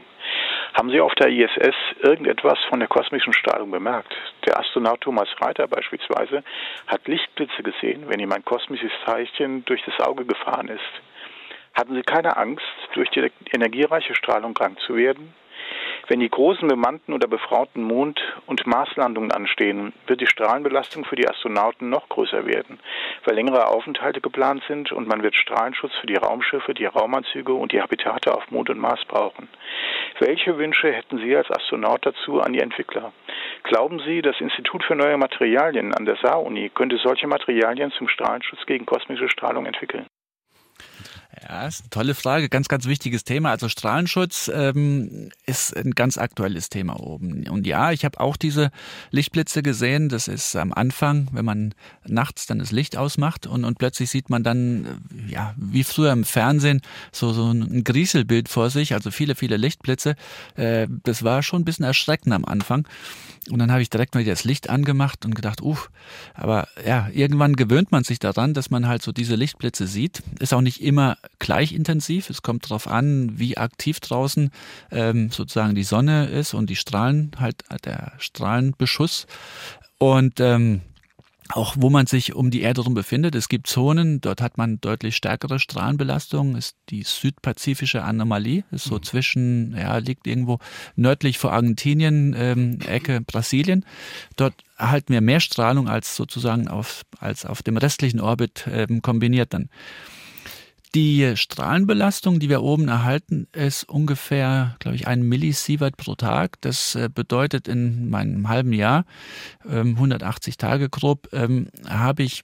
[0.74, 4.14] Haben Sie auf der ISS irgendetwas von der kosmischen Strahlung bemerkt?
[4.46, 6.44] Der Astronaut Thomas Reiter beispielsweise
[6.86, 11.02] hat Lichtblitze gesehen, wenn ihm ein kosmisches Teilchen durch das Auge gefahren ist.
[11.74, 15.34] Hatten Sie keine Angst, durch die energiereiche Strahlung krank zu werden?
[16.08, 21.28] Wenn die großen bemannten oder befrauten Mond- und Marslandungen anstehen, wird die Strahlenbelastung für die
[21.28, 22.80] Astronauten noch größer werden,
[23.24, 27.72] weil längere Aufenthalte geplant sind und man wird Strahlenschutz für die Raumschiffe, die Raumanzüge und
[27.72, 29.48] die Habitate auf Mond und Mars brauchen.
[30.20, 33.10] Welche Wünsche hätten Sie als Astronaut dazu an die Entwickler?
[33.62, 38.66] Glauben Sie, das Institut für neue Materialien an der Saar-Uni könnte solche Materialien zum Strahlenschutz
[38.66, 40.06] gegen kosmische Strahlung entwickeln?
[41.42, 43.50] Ja, ist eine tolle Frage, ganz, ganz wichtiges Thema.
[43.50, 47.48] Also Strahlenschutz ähm, ist ein ganz aktuelles Thema oben.
[47.48, 48.70] Und ja, ich habe auch diese
[49.10, 50.10] Lichtblitze gesehen.
[50.10, 51.74] Das ist am Anfang, wenn man
[52.06, 56.12] nachts dann das Licht ausmacht und, und plötzlich sieht man dann, äh, ja, wie früher
[56.12, 60.16] im Fernsehen, so, so ein Grieselbild vor sich, also viele, viele Lichtblitze.
[60.56, 62.86] Äh, das war schon ein bisschen erschreckend am Anfang.
[63.48, 65.90] Und dann habe ich direkt mal das Licht angemacht und gedacht, uff,
[66.34, 70.22] aber ja, irgendwann gewöhnt man sich daran, dass man halt so diese Lichtblitze sieht.
[70.38, 72.30] Ist auch nicht immer gleich intensiv.
[72.30, 74.50] Es kommt darauf an, wie aktiv draußen
[74.90, 79.26] ähm, sozusagen die Sonne ist und die Strahlen, halt der Strahlenbeschuss.
[79.98, 80.82] Und ähm,
[81.52, 83.34] auch wo man sich um die Erde herum befindet.
[83.34, 88.96] Es gibt Zonen, dort hat man deutlich stärkere Strahlenbelastung, ist die südpazifische Anomalie, ist so
[88.96, 89.02] mhm.
[89.02, 90.58] zwischen, ja, liegt irgendwo
[90.96, 93.84] nördlich vor Argentinien, ähm, Ecke Brasilien.
[94.36, 99.52] Dort erhalten wir mehr Strahlung als sozusagen auf, als auf dem restlichen Orbit ähm, kombiniert
[99.52, 99.68] dann.
[100.94, 106.60] Die Strahlenbelastung, die wir oben erhalten, ist ungefähr, glaube ich, ein Millisievert pro Tag.
[106.62, 109.04] Das äh, bedeutet, in meinem halben Jahr,
[109.68, 112.42] 180 ähm, Tage grob, ähm, habe ich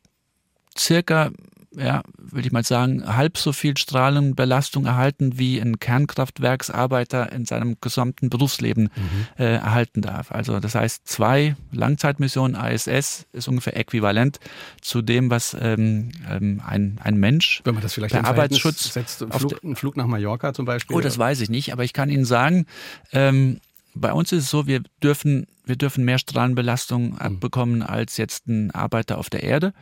[0.78, 1.32] circa
[1.76, 7.76] ja, würde ich mal sagen, halb so viel Strahlenbelastung erhalten, wie ein Kernkraftwerksarbeiter in seinem
[7.80, 9.26] gesamten Berufsleben mhm.
[9.38, 10.32] äh, erhalten darf.
[10.32, 14.40] Also das heißt, zwei Langzeitmissionen ISS ist ungefähr äquivalent
[14.80, 19.24] zu dem, was ähm, ähm, ein, ein Mensch Wenn man das vielleicht bei Arbeitsschutz setzt,
[19.30, 20.96] Flug, Flug nach Mallorca zum Beispiel.
[20.96, 22.66] Oh, das weiß ich nicht, aber ich kann Ihnen sagen,
[23.12, 23.60] ähm,
[23.96, 27.18] bei uns ist es so, wir dürfen, wir dürfen mehr Strahlenbelastung mhm.
[27.18, 29.72] abbekommen als jetzt ein Arbeiter auf der Erde.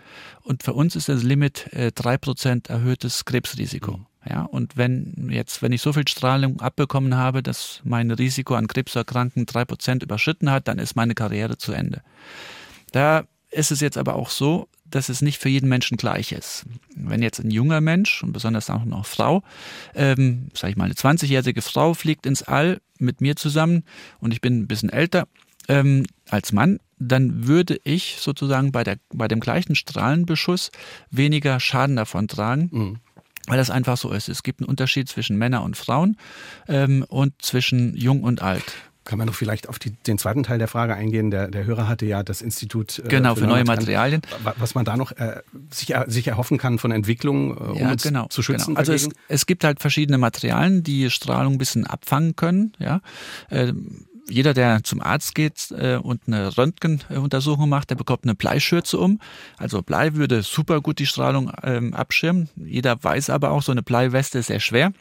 [0.43, 3.99] Und für uns ist das Limit äh, drei Prozent erhöhtes Krebsrisiko.
[3.99, 4.07] Mhm.
[4.29, 8.69] Ja, und wenn jetzt, wenn ich so viel Strahlung abbekommen habe, dass mein Risiko an
[8.69, 12.01] Krebserkrankungen drei Prozent überschritten hat, dann ist meine Karriere zu Ende.
[12.93, 16.65] Da ist es jetzt aber auch so, dass es nicht für jeden Menschen gleich ist.
[16.95, 19.43] Wenn jetzt ein junger Mensch und besonders auch noch Frau,
[19.95, 23.85] ähm, sage ich mal eine 20-jährige Frau fliegt ins All mit mir zusammen
[24.21, 25.27] und ich bin ein bisschen älter
[25.69, 30.71] ähm, als Mann, dann würde ich sozusagen bei, der, bei dem gleichen Strahlenbeschuss
[31.11, 32.69] weniger Schaden davon tragen.
[32.71, 32.99] Mhm
[33.47, 34.31] weil das einfach so ist.
[34.31, 36.17] Es gibt einen Unterschied zwischen Männern und Frauen
[36.67, 38.73] ähm, und zwischen jung und alt.
[39.05, 41.31] Kann man noch vielleicht auf die, den zweiten Teil der Frage eingehen?
[41.31, 44.23] Der, der Hörer hatte ja das Institut äh, genau, für, für neue Materialien.
[44.57, 48.03] Was man da noch äh, sich, sich erhoffen kann von Entwicklung, äh, um ja, uns
[48.03, 48.69] genau, zu schützen.
[48.75, 48.79] Genau.
[48.79, 52.73] Also es, es, gibt halt verschiedene Materialien, die Strahlung ein bisschen abfangen können.
[52.79, 53.01] Ja.
[53.51, 53.73] Äh,
[54.29, 59.21] jeder, der zum Arzt geht äh, und eine Röntgenuntersuchung macht, der bekommt eine Bleischürze um.
[59.59, 62.49] Also Blei würde super gut die Strahlung ähm, abschirmen.
[62.57, 64.93] Jeder weiß aber auch, so eine Bleiweste ist sehr schwer.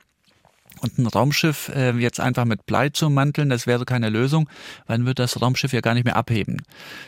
[0.82, 4.50] Und ein Raumschiff äh, jetzt einfach mit Blei zu manteln, das wäre keine Lösung,
[4.86, 6.62] weil dann wird das Raumschiff ja gar nicht mehr abheben.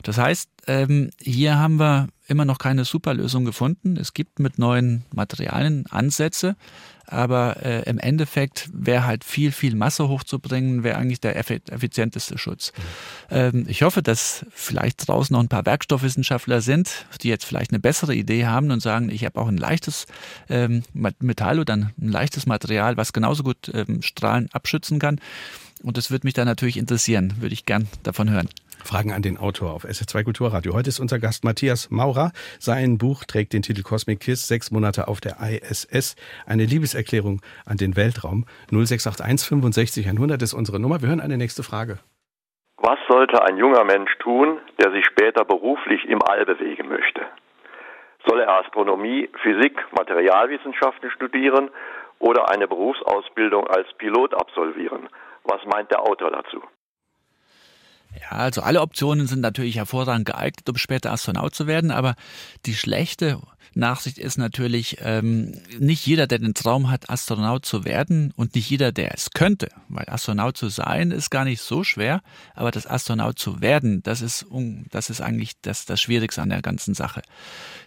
[0.04, 3.97] Das heißt, ähm, hier haben wir immer noch keine Superlösung gefunden.
[3.97, 6.56] Es gibt mit neuen Materialien Ansätze,
[7.07, 12.73] aber äh, im Endeffekt wäre halt viel, viel Masse hochzubringen, wäre eigentlich der effizienteste Schutz.
[13.29, 17.79] Ähm, ich hoffe, dass vielleicht draußen noch ein paar Werkstoffwissenschaftler sind, die jetzt vielleicht eine
[17.79, 20.05] bessere Idee haben und sagen, ich habe auch ein leichtes
[20.49, 25.19] ähm, Metall oder ein, ein leichtes Material, was genauso gut ähm, Strahlen abschützen kann.
[25.83, 28.49] Und das würde mich dann natürlich interessieren, würde ich gern davon hören.
[28.85, 30.73] Fragen an den Autor auf SF2 Kulturradio.
[30.73, 32.31] Heute ist unser Gast Matthias Maurer.
[32.59, 36.15] Sein Buch trägt den Titel Cosmic Kiss, sechs Monate auf der ISS.
[36.45, 38.45] Eine Liebeserklärung an den Weltraum.
[38.71, 41.01] 0681 65 100 ist unsere Nummer.
[41.01, 41.99] Wir hören eine nächste Frage.
[42.77, 47.21] Was sollte ein junger Mensch tun, der sich später beruflich im All bewegen möchte?
[48.27, 51.69] Soll er Astronomie, Physik, Materialwissenschaften studieren
[52.19, 55.09] oder eine Berufsausbildung als Pilot absolvieren?
[55.43, 56.61] Was meint der Autor dazu?
[58.21, 62.15] Ja, also alle Optionen sind natürlich hervorragend geeignet, um später Astronaut zu werden, aber
[62.65, 63.39] die schlechte
[63.75, 68.69] Nachsicht ist natürlich, ähm, nicht jeder, der den Traum hat, Astronaut zu werden und nicht
[68.69, 72.21] jeder, der es könnte, weil Astronaut zu sein ist gar nicht so schwer,
[72.54, 74.45] aber das Astronaut zu werden, das ist,
[74.91, 77.21] das ist eigentlich das, das Schwierigste an der ganzen Sache.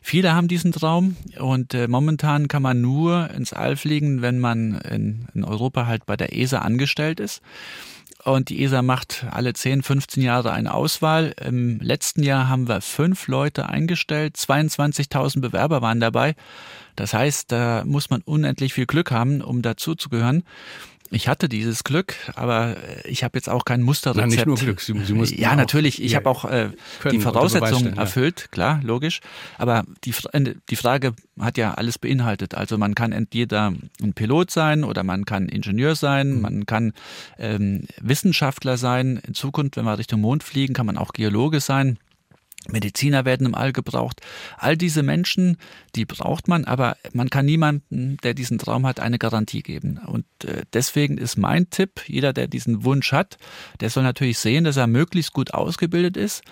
[0.03, 4.79] Viele haben diesen Traum und äh, momentan kann man nur ins All fliegen, wenn man
[4.83, 7.41] in, in Europa halt bei der ESA angestellt ist.
[8.33, 11.35] Und die ESA macht alle 10, 15 Jahre eine Auswahl.
[11.43, 16.35] Im letzten Jahr haben wir fünf Leute eingestellt, 22.000 Bewerber waren dabei.
[16.95, 20.43] Das heißt, da muss man unendlich viel Glück haben, um dazuzugehören.
[21.11, 24.21] Ich hatte dieses Glück, aber ich habe jetzt auch kein Musterrezept.
[24.21, 24.81] Nein, nicht nur Glück.
[24.81, 26.03] Sie, Sie mussten ja, natürlich.
[26.03, 26.71] Ich habe auch äh,
[27.11, 28.47] die Voraussetzungen erfüllt, ja.
[28.49, 29.21] klar, logisch.
[29.57, 30.15] Aber die,
[30.69, 32.55] die Frage hat ja alles beinhaltet.
[32.55, 36.41] Also man kann entweder ein Pilot sein oder man kann Ingenieur sein, mhm.
[36.41, 36.93] man kann
[37.39, 39.21] ähm, Wissenschaftler sein.
[39.27, 41.99] In Zukunft, wenn wir Richtung Mond fliegen, kann man auch Geologe sein.
[42.71, 44.21] Mediziner werden im All gebraucht.
[44.59, 45.57] All diese Menschen,
[45.97, 49.99] die braucht man, aber man kann niemandem, der diesen Traum hat, eine Garantie geben.
[49.99, 53.39] Und äh, deswegen ist mein Tipp, jeder, der diesen Wunsch hat,
[53.81, 56.43] der soll natürlich sehen, dass er möglichst gut ausgebildet ist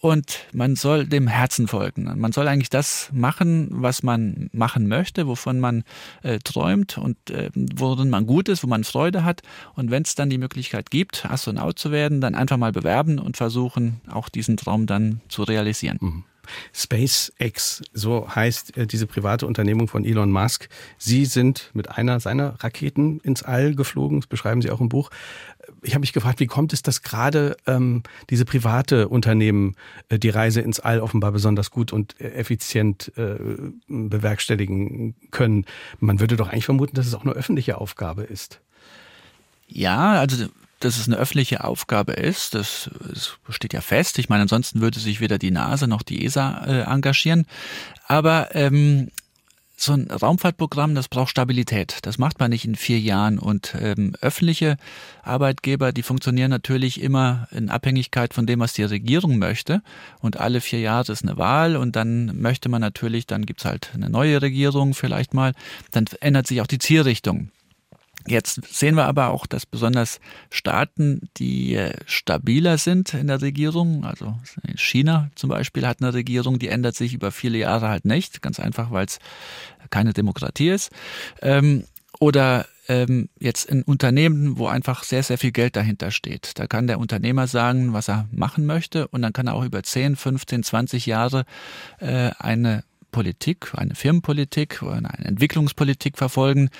[0.00, 2.10] und man soll dem Herzen folgen.
[2.16, 5.84] Man soll eigentlich das machen, was man machen möchte, wovon man
[6.22, 9.42] äh, träumt und äh, worin man gut ist, wo man Freude hat.
[9.74, 13.36] Und wenn es dann die Möglichkeit gibt, Astronaut zu werden, dann einfach mal bewerben und
[13.36, 15.98] versuchen, auch diesen Traum dann zu realisieren.
[16.00, 16.24] Mhm.
[16.72, 20.68] SpaceX, so heißt äh, diese private Unternehmung von Elon Musk.
[20.98, 25.10] Sie sind mit einer seiner Raketen ins All geflogen, das beschreiben Sie auch im Buch.
[25.82, 29.76] Ich habe mich gefragt, wie kommt es, dass gerade ähm, diese private Unternehmen
[30.08, 33.36] äh, die Reise ins All offenbar besonders gut und äh, effizient äh,
[33.88, 35.66] bewerkstelligen können?
[36.00, 38.60] Man würde doch eigentlich vermuten, dass es auch eine öffentliche Aufgabe ist.
[39.68, 40.46] Ja, also
[40.80, 44.18] dass es eine öffentliche Aufgabe ist, das, das steht ja fest.
[44.18, 47.46] Ich meine, ansonsten würde sich weder die NASA noch die ESA äh, engagieren.
[48.06, 49.10] Aber ähm,
[49.80, 51.98] so ein Raumfahrtprogramm, das braucht Stabilität.
[52.02, 53.38] Das macht man nicht in vier Jahren.
[53.38, 54.76] Und ähm, öffentliche
[55.22, 59.82] Arbeitgeber, die funktionieren natürlich immer in Abhängigkeit von dem, was die Regierung möchte.
[60.20, 63.92] Und alle vier Jahre ist eine Wahl und dann möchte man natürlich, dann gibt's halt
[63.94, 65.52] eine neue Regierung vielleicht mal.
[65.92, 67.50] Dann ändert sich auch die Zielrichtung.
[68.26, 74.04] Jetzt sehen wir aber auch, dass besonders Staaten, die äh, stabiler sind in der Regierung,
[74.04, 74.36] also
[74.76, 78.60] China zum Beispiel hat eine Regierung, die ändert sich über viele Jahre halt nicht, ganz
[78.60, 79.18] einfach, weil es
[79.90, 80.90] keine Demokratie ist.
[81.40, 81.84] Ähm,
[82.20, 86.58] oder ähm, jetzt in Unternehmen, wo einfach sehr, sehr viel Geld dahinter steht.
[86.58, 89.82] Da kann der Unternehmer sagen, was er machen möchte und dann kann er auch über
[89.82, 91.44] 10, 15, 20 Jahre
[92.00, 96.70] äh, eine Politik, eine Firmenpolitik oder eine Entwicklungspolitik verfolgen,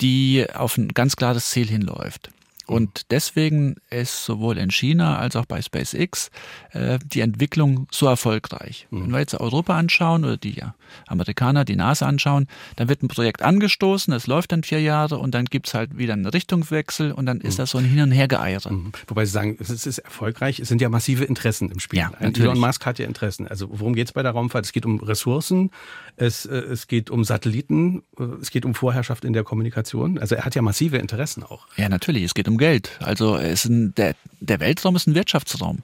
[0.00, 2.30] die auf ein ganz klares Ziel hinläuft.
[2.70, 6.30] Und deswegen ist sowohl in China als auch bei SpaceX
[6.70, 8.86] äh, die Entwicklung so erfolgreich.
[8.90, 9.02] Mhm.
[9.02, 10.62] Wenn wir jetzt Europa anschauen oder die
[11.08, 15.34] Amerikaner, die NASA anschauen, dann wird ein Projekt angestoßen, es läuft dann vier Jahre und
[15.34, 17.48] dann gibt's halt wieder einen Richtungswechsel und dann mhm.
[17.48, 18.72] ist das so ein Hin- und Hergeeiere.
[18.72, 18.92] Mhm.
[19.08, 21.98] Wobei Sie sagen, es ist erfolgreich, es sind ja massive Interessen im Spiel.
[21.98, 22.12] Ja.
[22.20, 23.48] Elon Musk hat ja Interessen.
[23.48, 24.64] Also worum geht's bei der Raumfahrt?
[24.64, 25.72] Es geht um Ressourcen,
[26.16, 30.18] es, äh, es geht um Satelliten, äh, es geht um Vorherrschaft in der Kommunikation.
[30.18, 31.66] Also er hat ja massive Interessen auch.
[31.76, 32.24] Ja, natürlich.
[32.24, 32.98] Es geht um Geld.
[33.00, 35.78] Also es ein, der, der Weltraum ist ein Wirtschaftsraum.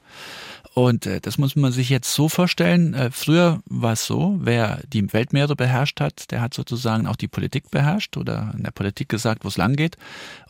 [0.75, 3.11] Und äh, das muss man sich jetzt so vorstellen.
[3.11, 7.71] Früher war es so, wer die Weltmeere beherrscht hat, der hat sozusagen auch die Politik
[7.71, 9.97] beherrscht oder in der Politik gesagt, wo es lang geht.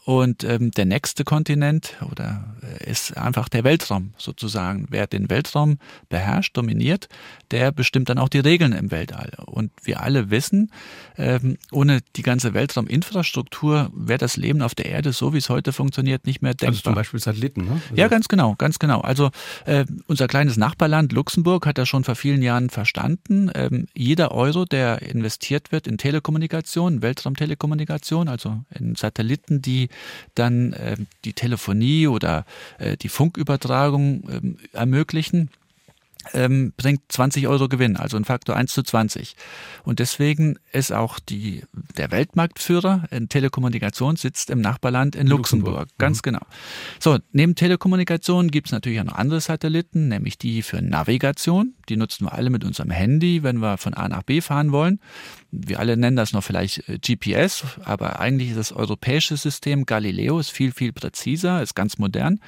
[0.07, 4.87] Und ähm, der nächste Kontinent oder äh, ist einfach der Weltraum sozusagen.
[4.89, 7.09] Wer den Weltraum beherrscht, dominiert,
[7.51, 9.33] der bestimmt dann auch die Regeln im Weltall.
[9.47, 10.71] Und wir alle wissen,
[11.19, 15.73] ähm, ohne die ganze Weltrauminfrastruktur wäre das Leben auf der Erde, so wie es heute
[15.73, 16.69] funktioniert, nicht mehr denkbar.
[16.69, 17.73] Also zum Beispiel Satelliten, ne?
[17.73, 19.01] Also ja, ganz genau, ganz genau.
[19.01, 19.33] Also
[19.65, 23.51] äh, unser kleines Nachbarland Luxemburg hat das schon vor vielen Jahren verstanden.
[23.57, 29.89] Ähm, jeder Euro, der investiert wird in Telekommunikation, Weltraumtelekommunikation, also in Satelliten, die
[30.35, 32.45] dann äh, die Telefonie oder
[32.79, 35.51] äh, die Funkübertragung äh, ermöglichen
[36.35, 39.37] ähm, bringt 20 Euro Gewinn, also ein Faktor 1 zu 20.
[39.85, 41.63] Und deswegen ist auch die,
[41.97, 45.75] der Weltmarktführer in Telekommunikation sitzt im Nachbarland in Luxemburg.
[45.75, 45.99] Luxemburg.
[45.99, 46.23] Ganz mhm.
[46.23, 46.41] genau.
[46.99, 51.75] So, neben Telekommunikation gibt es natürlich auch noch andere Satelliten, nämlich die für Navigation.
[51.89, 55.01] Die nutzen wir alle mit unserem Handy, wenn wir von A nach B fahren wollen.
[55.65, 60.39] Wir alle nennen das noch vielleicht äh, GPS, aber eigentlich ist das europäische System Galileo
[60.39, 62.41] ist viel, viel präziser, ist ganz modern.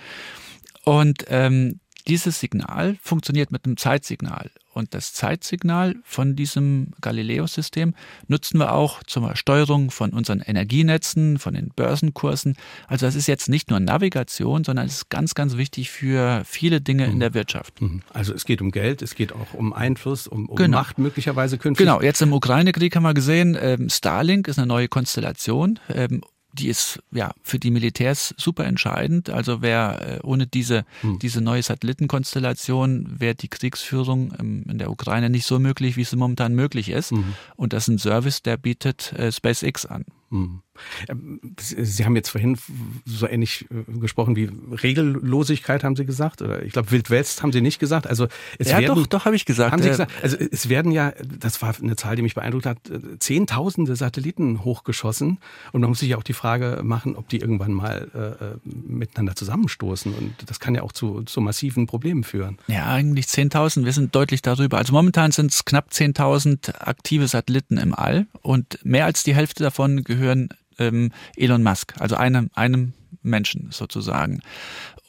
[0.85, 4.51] Und ähm, dieses Signal funktioniert mit einem Zeitsignal.
[4.73, 7.94] Und das Zeitsignal von diesem Galileo-System
[8.29, 12.57] nutzen wir auch zur Steuerung von unseren Energienetzen, von den Börsenkursen.
[12.87, 16.81] Also das ist jetzt nicht nur Navigation, sondern es ist ganz, ganz wichtig für viele
[16.81, 17.14] Dinge mhm.
[17.14, 17.81] in der Wirtschaft.
[17.83, 18.03] Mhm.
[18.12, 20.79] Also es geht um Geld, es geht auch um Einfluss, um, um genau.
[20.79, 21.85] Macht möglicherweise künftig.
[21.85, 25.81] Genau, jetzt im Ukraine-Krieg haben wir gesehen, ähm, Starlink ist eine neue Konstellation.
[25.92, 26.23] Ähm,
[26.59, 29.31] die ist ja für die Militärs super entscheidend.
[29.31, 31.18] Also wer äh, ohne diese, hm.
[31.18, 36.55] diese neue Satellitenkonstellation wäre die Kriegsführung in der Ukraine nicht so möglich, wie es momentan
[36.55, 37.12] möglich ist.
[37.12, 37.35] Mhm.
[37.57, 40.05] Und das ist ein Service, der bietet äh, SpaceX an.
[40.31, 40.62] Mhm.
[41.09, 42.59] Ähm, Sie haben jetzt vorhin
[43.05, 44.51] so ähnlich äh, gesprochen wie
[44.83, 46.43] Regellosigkeit, haben Sie gesagt?
[46.43, 48.07] Oder ich glaube, Wildwest haben Sie nicht gesagt.
[48.07, 49.73] Also es ja, werden, doch, doch habe ich gesagt.
[49.73, 50.12] Haben Sie äh, gesagt.
[50.23, 52.79] Also es werden ja, das war eine Zahl, die mich beeindruckt hat,
[53.19, 55.38] Zehntausende Satelliten hochgeschossen.
[55.73, 58.57] Und man muss sich ja auch die Frage machen, ob die irgendwann mal äh, äh,
[58.64, 60.14] miteinander zusammenstoßen.
[60.14, 62.59] Und das kann ja auch zu, zu massiven Problemen führen.
[62.67, 63.85] Ja, eigentlich 10.000.
[63.85, 64.79] Wir sind deutlich darüber.
[64.79, 69.62] Also momentan sind es knapp 10.000 aktive Satelliten im All und mehr als die Hälfte
[69.62, 74.41] davon gehören ähm, Elon Musk, also einem, einem Menschen sozusagen.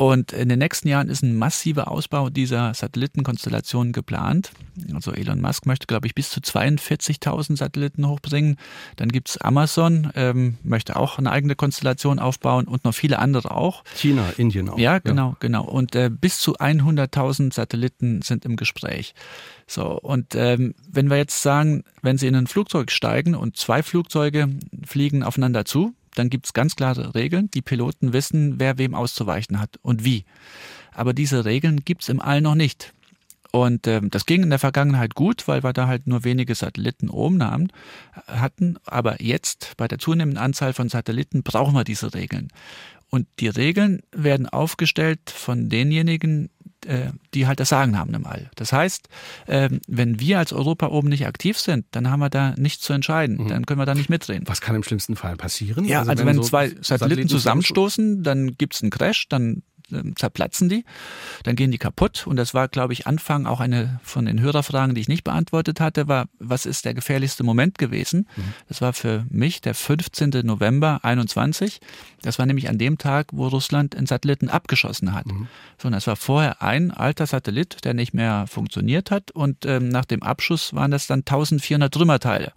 [0.01, 4.51] Und in den nächsten Jahren ist ein massiver Ausbau dieser Satellitenkonstellation geplant.
[4.93, 8.55] Also Elon Musk möchte, glaube ich, bis zu 42.000 Satelliten hochbringen.
[8.95, 13.83] Dann gibt's Amazon, ähm, möchte auch eine eigene Konstellation aufbauen und noch viele andere auch.
[13.93, 14.79] China, Indien auch.
[14.79, 15.37] Ja, genau, ja.
[15.41, 15.65] genau.
[15.65, 19.13] Und äh, bis zu 100.000 Satelliten sind im Gespräch.
[19.67, 23.83] So, und ähm, wenn wir jetzt sagen, wenn Sie in ein Flugzeug steigen und zwei
[23.83, 24.47] Flugzeuge
[24.85, 27.49] fliegen aufeinander zu, dann gibt es ganz klare Regeln.
[27.51, 30.25] Die Piloten wissen, wer wem auszuweichen hat und wie.
[30.93, 32.93] Aber diese Regeln gibt es im All noch nicht.
[33.51, 37.09] Und ähm, das ging in der Vergangenheit gut, weil wir da halt nur wenige Satelliten
[37.09, 37.69] oben haben,
[38.27, 38.77] hatten.
[38.85, 42.49] Aber jetzt, bei der zunehmenden Anzahl von Satelliten, brauchen wir diese Regeln.
[43.09, 46.49] Und die Regeln werden aufgestellt von denjenigen,
[47.33, 48.49] die halt das Sagen haben im All.
[48.55, 49.09] Das heißt,
[49.47, 52.93] ähm, wenn wir als Europa oben nicht aktiv sind, dann haben wir da nichts zu
[52.93, 53.37] entscheiden.
[53.37, 53.47] Mhm.
[53.49, 54.47] Dann können wir da nicht mitreden.
[54.47, 55.85] Was kann im schlimmsten Fall passieren?
[55.85, 59.27] Ja, also, also wenn, wenn so zwei Satelliten, Satelliten zusammenstoßen, dann gibt es einen Crash,
[59.27, 60.85] dann ähm, zerplatzen die,
[61.43, 62.27] dann gehen die kaputt.
[62.27, 65.79] Und das war, glaube ich, Anfang auch eine von den Hörerfragen, die ich nicht beantwortet
[65.79, 68.27] hatte, war, was ist der gefährlichste Moment gewesen?
[68.35, 68.53] Mhm.
[68.67, 70.41] Das war für mich der 15.
[70.43, 71.79] November 21.
[72.21, 75.25] Das war nämlich an dem Tag, wo Russland einen Satelliten abgeschossen hat.
[75.27, 75.47] Mhm.
[75.77, 79.31] So, und das war vorher ein alter Satellit, der nicht mehr funktioniert hat.
[79.31, 82.53] Und ähm, nach dem Abschuss waren das dann 1400 Trümmerteile.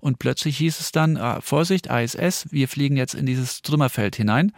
[0.00, 4.52] Und plötzlich hieß es dann, ah, Vorsicht, ISS, wir fliegen jetzt in dieses Trümmerfeld hinein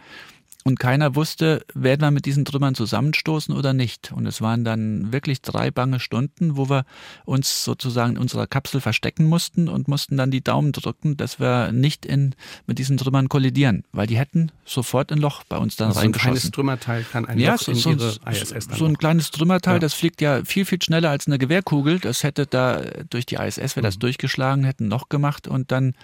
[0.63, 4.11] und keiner wusste, werden wir mit diesen Trümmern zusammenstoßen oder nicht.
[4.11, 6.85] Und es waren dann wirklich drei bange Stunden, wo wir
[7.25, 11.71] uns sozusagen in unserer Kapsel verstecken mussten und mussten dann die Daumen drücken, dass wir
[11.71, 12.35] nicht in,
[12.67, 16.29] mit diesen Trümmern kollidieren, weil die hätten sofort ein Loch bei uns dann also reingeschossen.
[16.29, 18.85] So ein kleines Trümmerteil kann ein ja, Loch so, in so, ihre ISS dann So
[18.85, 19.79] ein kleines Trümmerteil, ja.
[19.79, 21.99] das fliegt ja viel, viel schneller als eine Gewehrkugel.
[21.99, 24.01] Das hätte da durch die ISS, wäre das mhm.
[24.01, 25.95] durchgeschlagen, hätten ein Loch gemacht und dann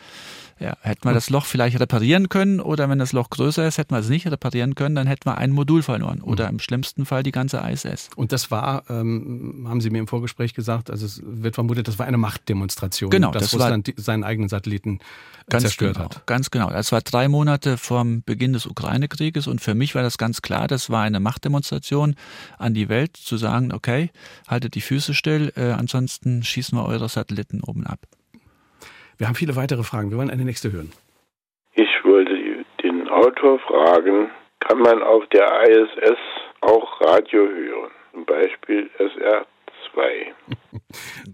[0.60, 3.94] ja, hätten wir das Loch vielleicht reparieren können oder wenn das Loch größer ist, hätten
[3.94, 6.56] wir es nicht reparieren können, dann hätten wir ein Modul verloren oder mhm.
[6.56, 8.10] im schlimmsten Fall die ganze ISS.
[8.16, 12.00] Und das war, ähm, haben Sie mir im Vorgespräch gesagt, also es wird vermutet, das
[12.00, 15.00] war eine Machtdemonstration, genau, dass das Russland war, seinen eigenen Satelliten
[15.50, 16.26] ganz zerstört genau, hat.
[16.26, 16.70] Ganz genau.
[16.70, 20.68] Das war drei Monate vom Beginn des Ukraine-Krieges und für mich war das ganz klar,
[20.68, 22.16] das war eine Machtdemonstration
[22.58, 24.10] an die Welt, zu sagen, okay,
[24.48, 28.00] haltet die Füße still, äh, ansonsten schießen wir eure Satelliten oben ab.
[29.18, 30.12] Wir haben viele weitere Fragen.
[30.12, 30.92] Wir wollen eine nächste hören.
[31.74, 32.34] Ich wollte
[32.84, 36.18] den Autor fragen, kann man auf der ISS
[36.62, 37.92] auch Radio hören?
[38.12, 40.34] Zum Beispiel SR2.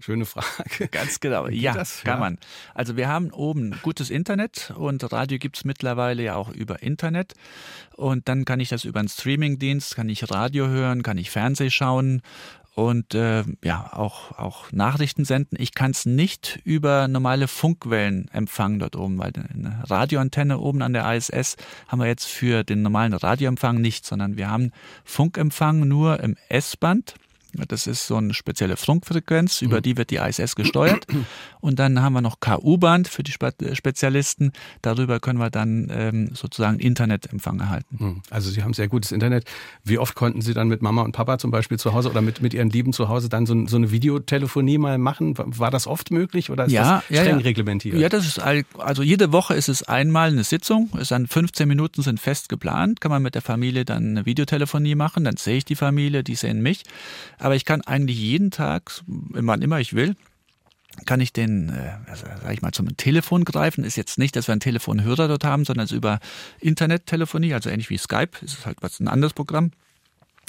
[0.00, 0.88] Schöne Frage.
[0.88, 1.48] Ganz genau.
[1.48, 2.20] Ja, das, kann ja?
[2.20, 2.38] man.
[2.74, 7.34] Also wir haben oben gutes Internet und Radio gibt es mittlerweile ja auch über Internet.
[7.96, 11.70] Und dann kann ich das über einen Streamingdienst, kann ich Radio hören, kann ich Fernseh
[11.70, 12.22] schauen
[12.74, 15.56] und äh, ja auch auch Nachrichten senden.
[15.58, 20.92] Ich kann es nicht über normale Funkwellen empfangen dort oben, weil eine Radioantenne oben an
[20.92, 21.56] der ISS
[21.88, 24.72] haben wir jetzt für den normalen Radioempfang nicht, sondern wir haben
[25.04, 27.14] Funkempfang nur im S-Band
[27.68, 29.82] Das ist so eine spezielle Funkfrequenz, über mhm.
[29.82, 31.06] die wird die ISS gesteuert.
[31.60, 34.52] Und dann haben wir noch KU-Band für die Spezialisten.
[34.82, 37.96] Darüber können wir dann ähm, sozusagen Internetempfang erhalten.
[37.98, 38.22] Mhm.
[38.30, 39.46] Also Sie haben sehr gutes Internet.
[39.82, 42.42] Wie oft konnten Sie dann mit Mama und Papa zum Beispiel zu Hause oder mit,
[42.42, 45.34] mit Ihren Lieben zu Hause dann so, so eine Videotelefonie mal machen?
[45.38, 47.36] War das oft möglich oder ist ja, das streng ja, ja.
[47.38, 47.98] reglementiert?
[47.98, 50.90] Ja, das ist also jede Woche ist es einmal eine Sitzung.
[51.00, 53.00] Es dann 15 Minuten sind fest geplant.
[53.00, 55.24] Kann man mit der Familie dann eine Videotelefonie machen.
[55.24, 56.82] Dann sehe ich die Familie, die sehen mich.
[57.44, 60.16] Aber ich kann eigentlich jeden Tag, wann immer ich will,
[61.04, 63.84] kann ich den, äh, also, sag ich mal, zum Telefon greifen.
[63.84, 66.20] Ist jetzt nicht, dass wir einen Telefonhörer dort haben, sondern es ist über
[66.60, 68.30] Internettelefonie, also ähnlich wie Skype.
[68.40, 69.72] Ist halt was ein anderes Programm.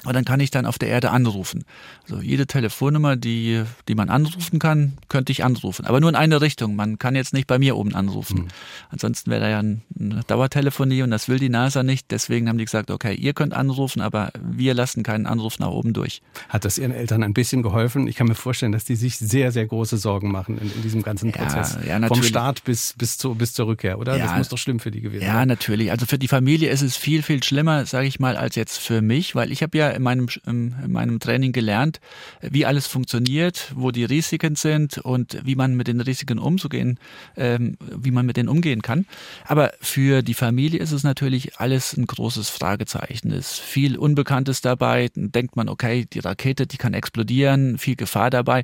[0.04, 1.64] Und dann kann ich dann auf der Erde anrufen.
[2.04, 5.86] Also jede Telefonnummer, die, die man anrufen kann, könnte ich anrufen.
[5.86, 6.76] Aber nur in eine Richtung.
[6.76, 8.42] Man kann jetzt nicht bei mir oben anrufen.
[8.42, 8.48] Mhm.
[8.90, 9.82] Ansonsten wäre da ja eine
[10.28, 12.12] Dauertelefonie und das will die NASA nicht.
[12.12, 15.94] Deswegen haben die gesagt, okay, ihr könnt anrufen, aber wir lassen keinen Anruf nach oben
[15.94, 16.22] durch.
[16.50, 18.08] Hat das Ihren Eltern ein bisschen geholfen?
[18.08, 21.02] Ich kann mir vorstellen, dass die sich sehr, sehr große Sorgen machen in, in diesem
[21.02, 21.78] ganzen Prozess.
[21.88, 24.18] Ja, ja, Vom Start bis, bis, zu, bis zur Rückkehr, oder?
[24.18, 25.36] Ja, das muss doch schlimm für die gewesen sein.
[25.36, 25.92] Ja, natürlich.
[25.92, 29.02] Also für die Familie ist es viel, viel schlimmer, sage ich mal, als jetzt für
[29.02, 32.00] mich, weil ich habe ja in meinem, in meinem Training gelernt,
[32.42, 37.00] wie alles funktioniert, wo die Risiken sind und wie man mit den Risiken umzugehen,
[37.36, 39.06] ähm, wie man mit denen umgehen kann.
[39.46, 43.32] Aber für die Familie ist es natürlich alles ein großes Fragezeichen.
[43.32, 45.10] Es ist viel Unbekanntes dabei.
[45.14, 48.64] Dann denkt man, okay, die Rakete, die kann explodieren, viel Gefahr dabei.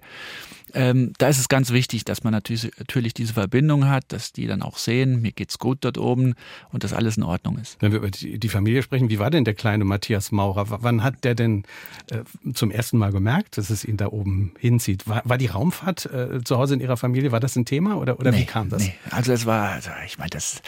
[0.73, 4.47] Ähm, da ist es ganz wichtig, dass man natürlich, natürlich diese Verbindung hat, dass die
[4.47, 6.35] dann auch sehen, mir geht's gut dort oben
[6.71, 7.77] und dass alles in Ordnung ist.
[7.79, 10.65] Wenn wir über die Familie sprechen, wie war denn der kleine Matthias Maurer?
[10.81, 11.63] Wann hat der denn
[12.09, 12.19] äh,
[12.53, 15.07] zum ersten Mal gemerkt, dass es ihn da oben hinzieht?
[15.07, 18.19] War, war die Raumfahrt äh, zu Hause in Ihrer Familie, war das ein Thema oder,
[18.19, 18.83] oder nee, wie kam das?
[18.83, 18.93] Nee.
[19.09, 20.61] Also es war, also ich meine, das,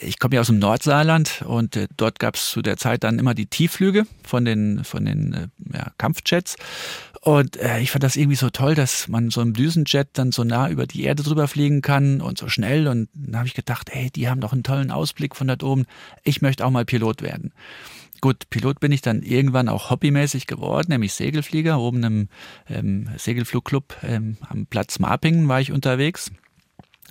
[0.00, 3.18] ich komme ja aus dem Nordsaarland und äh, dort gab es zu der Zeit dann
[3.18, 6.56] immer die Tiefflüge von den, von den äh, ja, Kampfjets
[7.22, 10.42] und äh, ich fand das irgendwie so toll, dass man so im Düsenjet dann so
[10.42, 12.88] nah über die Erde drüber fliegen kann und so schnell.
[12.88, 15.84] Und dann habe ich gedacht, hey, die haben doch einen tollen Ausblick von dort oben.
[16.24, 17.52] Ich möchte auch mal Pilot werden.
[18.22, 21.78] Gut, Pilot bin ich dann irgendwann auch hobbymäßig geworden, nämlich Segelflieger.
[21.78, 22.28] Oben im
[22.68, 26.30] ähm, Segelflugclub ähm, am Platz Marpingen war ich unterwegs.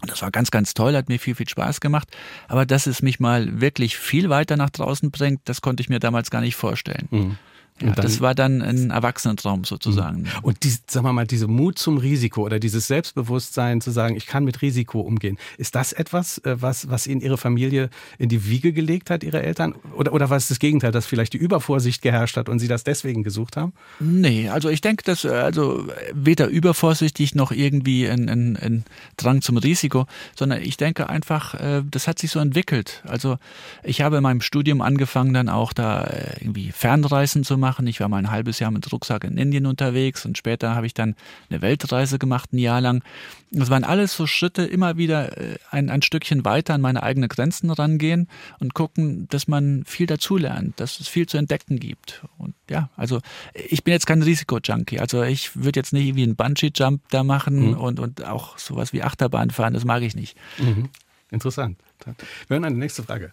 [0.08, 2.08] Das war ganz, ganz toll, hat mir viel, viel Spaß gemacht.
[2.48, 6.00] Aber dass es mich mal wirklich viel weiter nach draußen bringt, das konnte ich mir
[6.00, 7.08] damals gar nicht vorstellen.
[7.12, 7.38] Mhm.
[7.82, 10.24] Ja, dann, das war dann ein Erwachsenentraum sozusagen.
[10.24, 10.28] Mhm.
[10.42, 14.28] Und die, sagen wir mal, diese Mut zum Risiko oder dieses Selbstbewusstsein zu sagen, ich
[14.28, 18.46] kann mit Risiko umgehen, ist das etwas, äh, was, was Ihnen Ihre Familie in die
[18.46, 19.76] Wiege gelegt hat, Ihre Eltern?
[19.96, 22.84] Oder, oder war es das Gegenteil, dass vielleicht die Übervorsicht geherrscht hat und Sie das
[22.84, 23.74] deswegen gesucht haben?
[24.00, 28.84] Nee, also ich denke, dass also weder übervorsichtig noch irgendwie ein, ein, ein
[29.16, 30.06] Drang zum Risiko,
[30.36, 33.04] sondern ich denke einfach, äh, das hat sich so entwickelt.
[33.08, 33.38] Also
[33.84, 37.86] ich habe in meinem Studium angefangen, dann auch da äh, irgendwie Fernreisen zu machen machen.
[37.86, 40.96] Ich war mal ein halbes Jahr mit Rucksack in Indien unterwegs und später habe ich
[40.96, 41.16] dann
[41.50, 43.04] eine Weltreise gemacht, ein Jahr lang.
[43.52, 47.30] Das waren alles so Schritte, immer wieder äh, ein, ein Stückchen weiter an meine eigenen
[47.30, 48.28] Grenzen rangehen
[48.60, 52.24] und gucken, dass man viel dazulernt, dass es viel zu entdecken gibt.
[52.40, 53.20] Und ja, also
[53.54, 55.00] ich bin jetzt kein Risiko-Junkie.
[55.00, 57.78] Also ich würde jetzt nicht wie einen Bungee-Jump da machen mhm.
[57.78, 60.36] und, und auch sowas wie Achterbahn fahren, das mag ich nicht.
[60.58, 60.90] Mhm.
[61.30, 61.78] Interessant.
[62.04, 62.16] Wir
[62.50, 63.32] hören eine nächste Frage.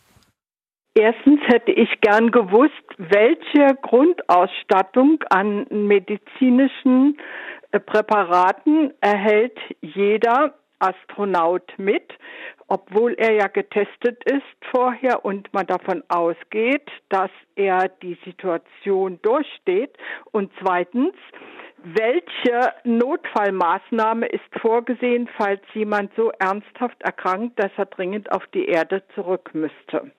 [0.98, 7.18] Erstens hätte ich gern gewusst, welche Grundausstattung an medizinischen
[7.70, 12.14] äh, Präparaten erhält jeder Astronaut mit,
[12.68, 19.94] obwohl er ja getestet ist vorher und man davon ausgeht, dass er die Situation durchsteht.
[20.32, 21.12] Und zweitens,
[21.84, 29.02] welche Notfallmaßnahme ist vorgesehen, falls jemand so ernsthaft erkrankt, dass er dringend auf die Erde
[29.14, 30.10] zurück müsste?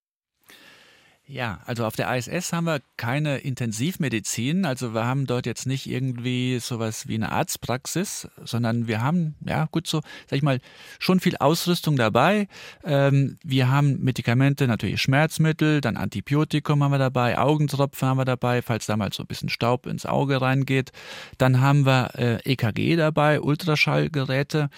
[1.29, 5.85] Ja, also auf der ISS haben wir keine Intensivmedizin, also wir haben dort jetzt nicht
[5.85, 9.99] irgendwie sowas wie eine Arztpraxis, sondern wir haben, ja gut so,
[10.29, 10.61] sag ich mal,
[10.99, 12.47] schon viel Ausrüstung dabei.
[12.85, 18.61] Ähm, wir haben Medikamente, natürlich Schmerzmittel, dann Antibiotikum haben wir dabei, Augentropfen haben wir dabei,
[18.61, 20.93] falls da mal so ein bisschen Staub ins Auge reingeht.
[21.37, 24.69] Dann haben wir äh, EKG dabei, Ultraschallgeräte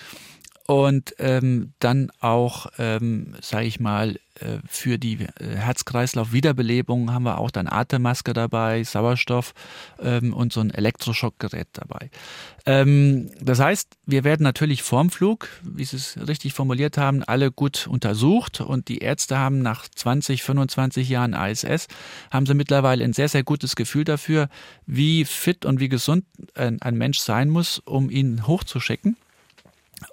[0.70, 7.40] und ähm, dann auch, ähm, sage ich mal, äh, für die äh, Herz-Kreislauf-Wiederbelebung haben wir
[7.40, 9.56] auch dann Atemmaske dabei, Sauerstoff
[10.00, 12.12] ähm, und so ein Elektroschockgerät dabei.
[12.68, 17.52] Ähm, das heißt, wir werden natürlich vorm Flug, wie Sie es richtig formuliert haben, alle
[17.52, 21.88] gut untersucht und die Ärzte haben nach 20, 25 Jahren ISS,
[22.30, 24.50] haben sie mittlerweile ein sehr, sehr gutes Gefühl dafür,
[24.86, 29.18] wie fit und wie gesund ein, ein Mensch sein muss, um ihn hochzuschicken.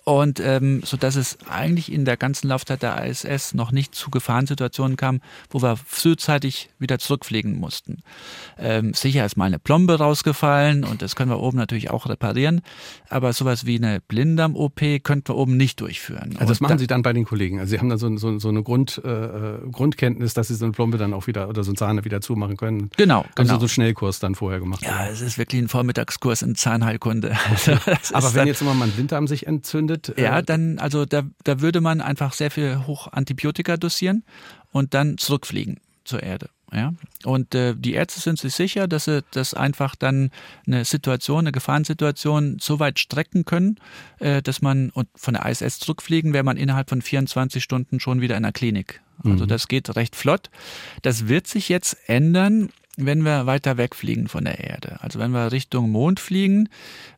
[0.09, 4.09] Und ähm, so dass es eigentlich in der ganzen Laufzeit der ISS noch nicht zu
[4.09, 8.05] Gefahrensituationen kam, wo wir frühzeitig wieder zurückfliegen mussten.
[8.57, 12.61] Ähm, sicher ist mal eine Plombe rausgefallen und das können wir oben natürlich auch reparieren,
[13.09, 16.37] aber sowas wie eine Blinddarm-OP könnten wir oben nicht durchführen.
[16.39, 17.59] Also das und machen da, Sie dann bei den Kollegen.
[17.59, 20.67] Also Sie haben dann so, so, so eine Grund, äh, äh, Grundkenntnis, dass Sie so
[20.67, 22.91] eine Plombe dann auch wieder oder so eine Zahne wieder zumachen können.
[22.97, 23.55] Genau, Haben genau.
[23.55, 24.83] Sie so einen Schnellkurs dann vorher gemacht?
[24.85, 27.37] Ja, es ist wirklich ein Vormittagskurs in Zahnheilkunde.
[27.57, 30.78] Also das Aber ist wenn jetzt immer mal ein Blinddarm sich entzündet, Ja, äh, dann,
[30.78, 34.24] also da, da würde man einfach sehr viel hoch Antibiotika dosieren
[34.72, 36.49] und dann zurückfliegen zur Erde.
[36.72, 36.94] Ja,
[37.24, 40.30] und äh, die Ärzte sind sich sicher, dass sie das einfach dann
[40.66, 43.78] eine Situation, eine Gefahrensituation so weit strecken können,
[44.18, 48.20] äh, dass man und von der ISS zurückfliegen, wäre man innerhalb von 24 Stunden schon
[48.20, 49.01] wieder in der Klinik.
[49.24, 49.49] Also Mhm.
[49.49, 50.51] das geht recht flott.
[51.03, 54.97] Das wird sich jetzt ändern, wenn wir weiter wegfliegen von der Erde.
[55.01, 56.68] Also wenn wir Richtung Mond fliegen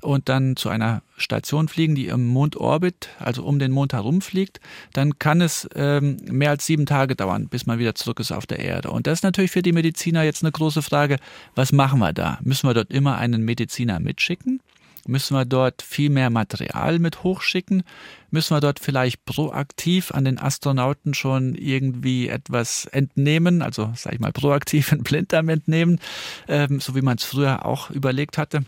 [0.00, 4.60] und dann zu einer Station fliegen, die im Mondorbit, also um den Mond herumfliegt,
[4.92, 8.46] dann kann es ähm, mehr als sieben Tage dauern, bis man wieder zurück ist auf
[8.46, 8.90] der Erde.
[8.90, 11.18] Und das ist natürlich für die Mediziner jetzt eine große Frage.
[11.54, 12.38] Was machen wir da?
[12.42, 14.60] Müssen wir dort immer einen Mediziner mitschicken?
[15.07, 17.82] Müssen wir dort viel mehr Material mit hochschicken?
[18.30, 24.20] Müssen wir dort vielleicht proaktiv an den Astronauten schon irgendwie etwas entnehmen, also sage ich
[24.20, 26.01] mal proaktiv einen Blinddarm entnehmen,
[26.46, 28.64] ähm, so wie man es früher auch überlegt hatte?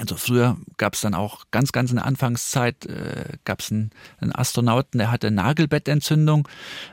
[0.00, 3.90] Also früher gab es dann auch ganz, ganz in der Anfangszeit äh, gab es einen,
[4.18, 6.48] einen Astronauten, der hatte Nagelbettentzündung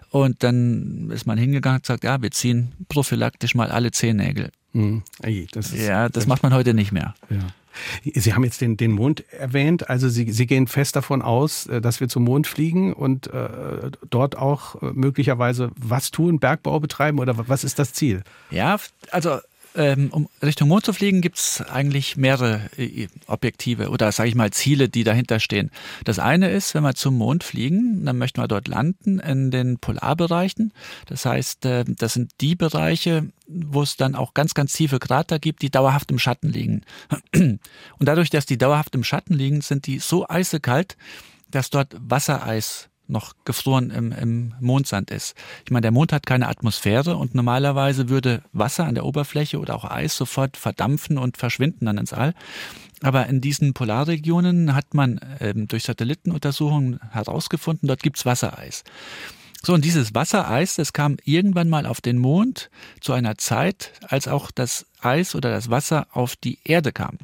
[0.10, 4.52] und dann ist man hingegangen und gesagt, ja, wir ziehen prophylaktisch mal alle Zehennägel.
[4.74, 7.16] mh, ey, das ist, Ja, das macht man heute nicht mehr.
[7.30, 7.40] Ja.
[8.14, 11.82] Sie haben jetzt den, den Mond erwähnt, also Sie, Sie gehen fest davon aus, äh,
[11.82, 17.20] dass wir zum Mond fliegen und äh, dort auch äh, möglicherweise was tun, Bergbau betreiben
[17.20, 18.24] oder was ist das Ziel?
[18.50, 18.78] Ja,
[19.12, 19.40] also
[19.78, 24.52] ähm, um Richtung Mond zu fliegen, gibt's eigentlich mehrere äh, Objektive oder sage ich mal
[24.52, 25.72] Ziele, die dahinter stehen.
[26.04, 29.78] Das eine ist, wenn wir zum Mond fliegen, dann möchten wir dort landen in den
[29.78, 30.74] Polarbereichen.
[31.06, 35.40] Das heißt, äh, das sind die Bereiche, wo es dann auch ganz, ganz tiefe Krater
[35.40, 36.82] gibt, die dauerhaft im Schatten liegen.
[37.34, 37.60] Und
[38.00, 40.98] dadurch, dass die dauerhaft im Schatten liegen, sind die so eisekalt,
[41.50, 45.36] dass dort Wassereis noch gefroren im, im Mondsand ist.
[45.66, 49.76] Ich meine, der Mond hat keine Atmosphäre und normalerweise würde Wasser an der Oberfläche oder
[49.76, 52.34] auch Eis sofort verdampfen und verschwinden dann ins All.
[53.02, 58.84] Aber in diesen Polarregionen hat man ähm, durch Satellitenuntersuchungen herausgefunden, dort gibt's Wassereis.
[59.64, 62.70] So, und dieses Wassereis, das kam irgendwann mal auf den Mond
[63.02, 67.18] zu einer Zeit, als auch das Eis oder das Wasser auf die Erde kam.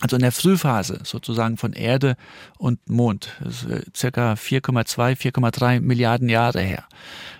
[0.00, 2.16] Also in der Frühphase sozusagen von Erde
[2.56, 3.30] und Mond.
[3.42, 6.84] Äh, circa 4,2, 4,3 Milliarden Jahre her.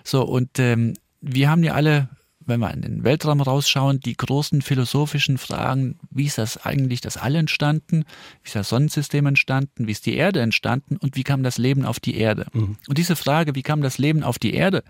[0.03, 4.61] So, und ähm, wir haben ja alle, wenn wir in den Weltraum rausschauen, die großen
[4.61, 8.03] philosophischen Fragen, wie ist das eigentlich das All entstanden,
[8.43, 11.85] wie ist das Sonnensystem entstanden, wie ist die Erde entstanden und wie kam das Leben
[11.85, 12.47] auf die Erde.
[12.87, 14.83] Und diese Frage, wie kam das Leben auf die Erde,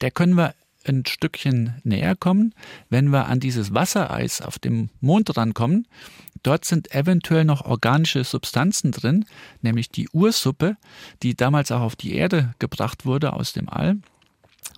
[0.00, 0.54] der können wir
[0.88, 2.54] ein Stückchen näher kommen,
[2.90, 5.86] wenn wir an dieses Wassereis auf dem Mond rankommen.
[6.42, 9.24] Dort sind eventuell noch organische Substanzen drin,
[9.62, 10.76] nämlich die Ursuppe,
[11.22, 13.96] die damals auch auf die Erde gebracht wurde aus dem All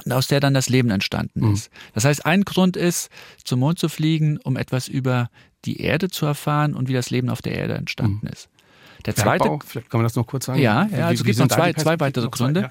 [0.04, 1.70] und aus der dann das Leben entstanden ist.
[1.92, 3.10] Das heißt, ein Grund ist,
[3.44, 5.28] zum Mond zu fliegen, um etwas über
[5.64, 8.48] die Erde zu erfahren und wie das Leben auf der Erde entstanden ist.
[9.06, 10.60] Der zweite, Bergbau, vielleicht kann man das noch kurz sagen.
[10.60, 12.60] Ja, ja, also wie gibt noch zwei- zwei weitere Noch zwei, Gründe.
[12.62, 12.70] ja.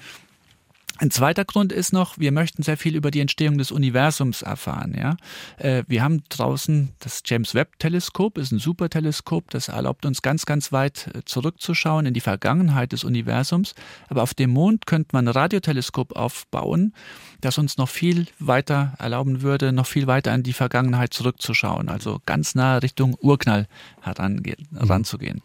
[1.00, 4.96] Ein zweiter Grund ist noch, wir möchten sehr viel über die Entstehung des Universums erfahren.
[4.98, 5.16] Ja?
[5.56, 10.44] Äh, Wir haben draußen das James Webb Teleskop, ist ein Superteleskop, das erlaubt uns ganz,
[10.44, 13.76] ganz weit äh, zurückzuschauen in die Vergangenheit des Universums.
[14.08, 16.92] Aber auf dem Mond könnte man ein Radioteleskop aufbauen,
[17.40, 21.88] das uns noch viel weiter erlauben würde, noch viel weiter in die Vergangenheit zurückzuschauen.
[21.88, 23.68] Also ganz nah Richtung Urknall
[24.02, 25.40] herange- ranzugehen.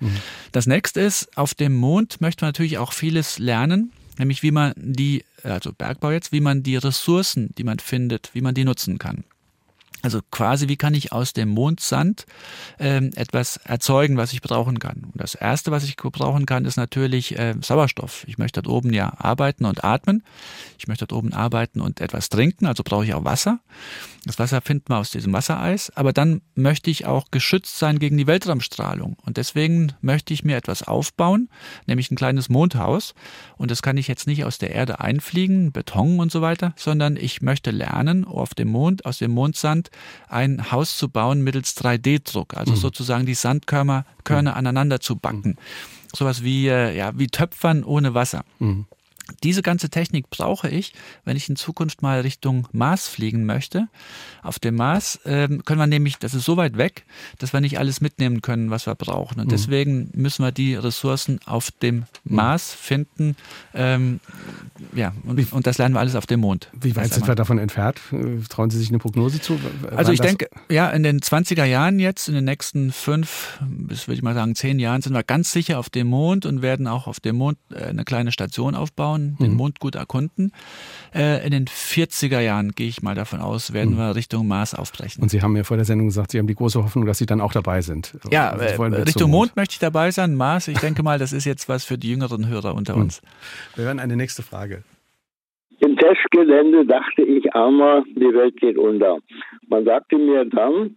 [0.51, 4.73] Das nächste ist, auf dem Mond möchte man natürlich auch vieles lernen nämlich wie man
[4.77, 8.97] die, also Bergbau jetzt, wie man die Ressourcen, die man findet, wie man die nutzen
[8.97, 9.23] kann.
[10.03, 12.25] Also quasi, wie kann ich aus dem Mondsand
[12.77, 15.05] ähm, etwas erzeugen, was ich brauchen kann?
[15.05, 18.25] Und das Erste, was ich brauchen kann, ist natürlich äh, Sauerstoff.
[18.27, 20.21] Ich möchte dort oben ja arbeiten und atmen.
[20.77, 23.59] Ich möchte dort oben arbeiten und etwas trinken, also brauche ich auch Wasser.
[24.25, 25.89] Das Wasser finden wir aus diesem Wassereis.
[25.95, 29.15] Aber dann möchte ich auch geschützt sein gegen die Weltraumstrahlung.
[29.25, 31.49] Und deswegen möchte ich mir etwas aufbauen,
[31.87, 33.15] nämlich ein kleines Mondhaus.
[33.55, 37.15] Und das kann ich jetzt nicht aus der Erde einfliegen, Beton und so weiter, sondern
[37.15, 39.91] ich möchte lernen, auf dem Mond, aus dem Mondsand,
[40.27, 45.57] ein Haus zu bauen mittels 3D-Druck, also sozusagen die Sandkörner Körner aneinander zu backen.
[46.15, 48.43] Sowas wie, äh, ja, wie Töpfern ohne Wasser.
[49.43, 50.93] Diese ganze Technik brauche ich,
[51.25, 53.87] wenn ich in Zukunft mal Richtung Mars fliegen möchte.
[54.41, 57.05] Auf dem Mars ähm, können wir nämlich, das ist so weit weg,
[57.39, 59.39] dass wir nicht alles mitnehmen können, was wir brauchen.
[59.39, 59.51] Und mhm.
[59.51, 62.35] deswegen müssen wir die Ressourcen auf dem mhm.
[62.35, 63.35] Mars finden.
[63.73, 64.19] Ähm,
[64.93, 66.69] ja, und, und, das lernen wir alles auf dem Mond.
[66.73, 68.01] Wie weit sind wir davon entfernt?
[68.49, 69.59] Trauen Sie sich eine Prognose zu?
[69.95, 74.15] Also ich denke, ja, in den 20er Jahren jetzt, in den nächsten fünf bis würde
[74.15, 77.07] ich mal sagen zehn Jahren, sind wir ganz sicher auf dem Mond und werden auch
[77.07, 79.57] auf dem Mond äh, eine kleine Station aufbauen anschauen, den mhm.
[79.57, 80.51] Mond gut erkunden.
[81.13, 83.97] Äh, in den 40er Jahren, gehe ich mal davon aus, werden mhm.
[83.97, 85.21] wir Richtung Mars aufbrechen.
[85.21, 87.25] Und Sie haben mir vor der Sendung gesagt, Sie haben die große Hoffnung, dass Sie
[87.25, 88.17] dann auch dabei sind.
[88.31, 89.49] Ja, äh, Richtung Mond.
[89.51, 89.55] Mond.
[89.55, 90.35] möchte ich dabei sein.
[90.35, 93.21] Mars, ich denke mal, das ist jetzt was für die jüngeren Hörer unter uns.
[93.75, 94.83] Wir hören eine nächste Frage.
[95.79, 99.17] Im Testgelände dachte ich einmal, die Welt geht unter.
[99.67, 100.95] Man sagte mir dann,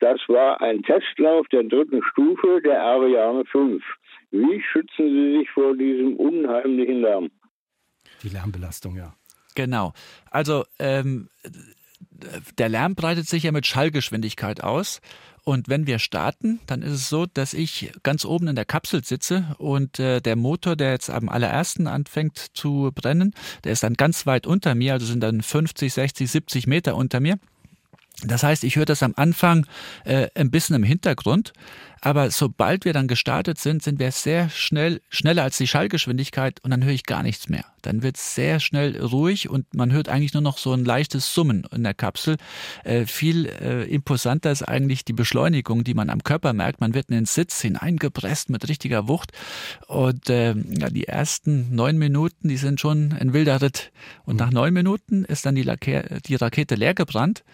[0.00, 3.82] das war ein Testlauf der dritten Stufe der Ariane 5.
[4.30, 7.30] Wie schützen Sie sich vor diesem unheimlichen Lärm?
[8.22, 9.14] Die Lärmbelastung, ja.
[9.54, 9.92] Genau.
[10.30, 11.28] Also ähm,
[12.58, 15.00] der Lärm breitet sich ja mit Schallgeschwindigkeit aus.
[15.44, 19.02] Und wenn wir starten, dann ist es so, dass ich ganz oben in der Kapsel
[19.02, 23.94] sitze und äh, der Motor, der jetzt am allerersten anfängt zu brennen, der ist dann
[23.94, 27.38] ganz weit unter mir, also sind dann 50, 60, 70 Meter unter mir.
[28.24, 29.66] Das heißt, ich höre das am Anfang
[30.04, 31.52] äh, ein bisschen im Hintergrund,
[32.00, 36.70] aber sobald wir dann gestartet sind, sind wir sehr schnell, schneller als die Schallgeschwindigkeit und
[36.70, 37.64] dann höre ich gar nichts mehr.
[37.82, 41.32] Dann wird es sehr schnell ruhig und man hört eigentlich nur noch so ein leichtes
[41.32, 42.36] Summen in der Kapsel.
[42.84, 46.80] Äh, viel äh, imposanter ist eigentlich die Beschleunigung, die man am Körper merkt.
[46.80, 49.32] Man wird in den Sitz hineingepresst mit richtiger Wucht
[49.86, 53.92] und äh, ja, die ersten neun Minuten, die sind schon ein wilder Ritt.
[54.24, 54.38] Und mhm.
[54.38, 57.44] nach neun Minuten ist dann die, Lake die Rakete leer gebrannt.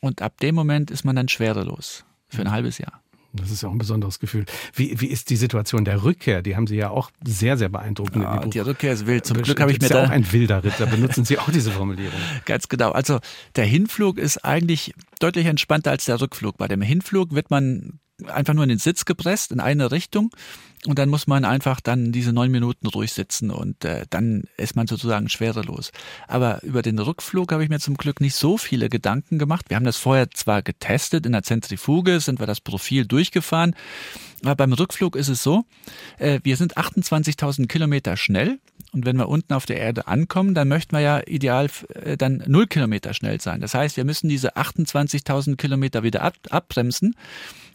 [0.00, 3.02] Und ab dem Moment ist man dann schwerelos für ein halbes Jahr.
[3.34, 4.46] Das ist ja auch ein besonderes Gefühl.
[4.74, 6.40] Wie, wie ist die Situation der Rückkehr?
[6.40, 9.26] Die haben Sie ja auch sehr, sehr beeindruckend ja, Die Rückkehr ist wild.
[9.26, 10.74] Zum Glück habe ich mir ja da auch ein wilder Ritt.
[10.78, 12.18] Da benutzen Sie auch diese Formulierung.
[12.46, 12.92] Ganz genau.
[12.92, 13.18] Also
[13.56, 16.56] der Hinflug ist eigentlich deutlich entspannter als der Rückflug.
[16.56, 20.30] Bei dem Hinflug wird man einfach nur in den Sitz gepresst in eine Richtung
[20.86, 24.76] und dann muss man einfach dann diese neun Minuten ruhig sitzen und äh, dann ist
[24.76, 25.92] man sozusagen schwerelos.
[26.28, 29.66] Aber über den Rückflug habe ich mir zum Glück nicht so viele Gedanken gemacht.
[29.68, 33.74] Wir haben das vorher zwar getestet, in der Zentrifuge sind wir das Profil durchgefahren,
[34.42, 35.64] aber beim Rückflug ist es so,
[36.18, 38.58] äh, wir sind 28.000 Kilometer schnell
[38.92, 42.42] und wenn wir unten auf der Erde ankommen, dann möchten wir ja ideal äh, dann
[42.46, 43.60] null Kilometer schnell sein.
[43.60, 47.14] Das heißt, wir müssen diese 28.000 Kilometer wieder ab, abbremsen.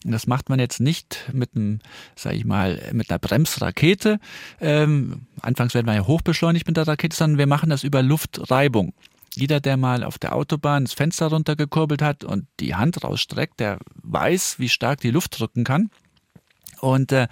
[0.04, 1.80] Und das macht man jetzt nicht mit einem,
[2.16, 4.20] sag ich mal, mit einer Bremsrakete.
[4.60, 8.94] Ähm, anfangs werden wir ja hochbeschleunigt mit der Rakete, sondern wir machen das über Luftreibung.
[9.36, 13.80] Jeder, der mal auf der Autobahn das Fenster runtergekurbelt hat und die Hand rausstreckt, der
[14.04, 15.90] weiß, wie stark die Luft drücken kann.
[16.84, 17.28] Und äh,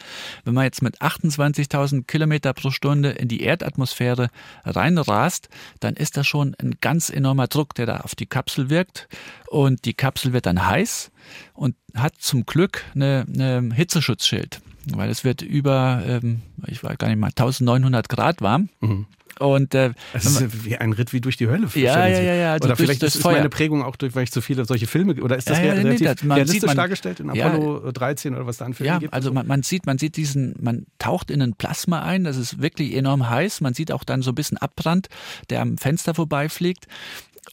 [0.45, 4.30] wenn man jetzt mit 28.000 Kilometer pro Stunde in die Erdatmosphäre
[4.64, 5.49] reinrast,
[5.82, 9.10] dann ist das schon ein ganz enormer Druck, der da auf die Kapsel wirkt.
[9.49, 11.12] Und die Kapsel wird dann heiß
[11.54, 14.62] und hat zum Glück eine, eine Hitzeschutzschild,
[14.93, 18.70] weil es wird über, ähm, ich weiß gar nicht mal, 1900 Grad warm.
[18.80, 19.06] Mhm.
[19.42, 21.68] Und äh, es ist wie ein Ritt wie durch die Hölle.
[21.74, 22.54] Ja, ja, ja, ja.
[22.54, 25.16] Also oder vielleicht ist, ist meine Prägung auch durch, weil ich so viele solche Filme
[25.16, 28.36] oder ist das ja, ja, relativ nee, das, realistisch man, dargestellt in Apollo ja, 13
[28.36, 29.14] oder was da an Filmen ja, gibt?
[29.14, 32.62] also man, man, sieht, man sieht diesen, man taucht in ein Plasma ein, das ist
[32.62, 33.62] wirklich enorm heiß.
[33.62, 35.08] Man sieht auch dann so ein bisschen Abbrand,
[35.50, 36.88] der am Fenster vorbeifliegt.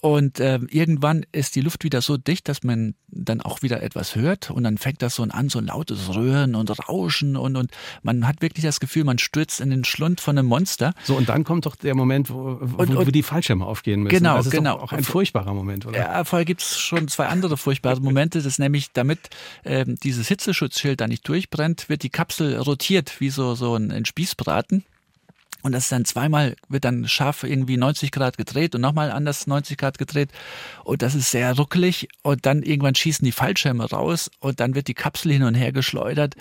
[0.01, 4.15] Und äh, irgendwann ist die Luft wieder so dicht, dass man dann auch wieder etwas
[4.15, 7.71] hört und dann fängt das so an, so ein lautes Röhren und Rauschen und, und
[8.03, 10.95] man hat wirklich das Gefühl, man stürzt in den Schlund von einem Monster.
[11.03, 14.03] So, und dann kommt doch der Moment, wo, wo, und, und, wo die Fallschirme aufgehen
[14.03, 14.17] müssen.
[14.17, 14.77] Genau, das ist genau.
[14.79, 15.99] Auch ein furchtbarer Moment, oder?
[15.99, 18.39] Ja, vorher gibt es schon zwei andere furchtbare Momente.
[18.39, 19.19] Das ist nämlich, damit
[19.65, 24.05] ähm, dieses Hitzeschutzschild da nicht durchbrennt, wird die Kapsel rotiert wie so, so ein, ein
[24.05, 24.85] Spießbraten.
[25.63, 29.47] Und das ist dann zweimal, wird dann scharf irgendwie 90 Grad gedreht und nochmal anders
[29.47, 30.31] 90 Grad gedreht.
[30.85, 32.09] Und das ist sehr ruckelig.
[32.23, 35.73] Und dann irgendwann schießen die Fallschirme raus und dann wird die Kapsel hin und her
[35.73, 36.35] geschleudert.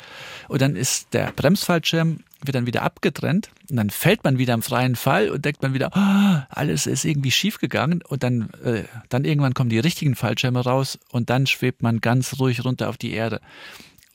[0.47, 3.49] Und dann ist der Bremsfallschirm, wird dann wieder abgetrennt.
[3.69, 7.03] Und dann fällt man wieder im freien Fall und denkt man wieder, oh, alles ist
[7.03, 8.03] irgendwie schief gegangen.
[8.07, 12.39] Und dann, äh, dann irgendwann kommen die richtigen Fallschirme raus und dann schwebt man ganz
[12.39, 13.41] ruhig runter auf die Erde.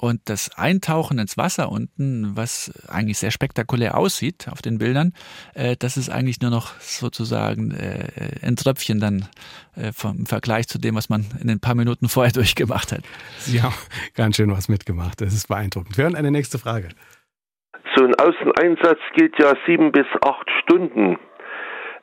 [0.03, 5.12] Und das Eintauchen ins Wasser unten, was eigentlich sehr spektakulär aussieht auf den Bildern,
[5.55, 9.28] äh, das ist eigentlich nur noch sozusagen äh, ein Tröpfchen dann
[9.76, 13.03] äh, vom Vergleich zu dem, was man in den paar Minuten vorher durchgemacht hat.
[13.38, 13.76] Sie haben
[14.16, 15.20] ganz schön was mitgemacht.
[15.20, 15.96] Das ist beeindruckend.
[15.96, 16.88] Wir hören eine nächste Frage.
[17.94, 21.16] So ein Außeneinsatz geht ja sieben bis acht Stunden.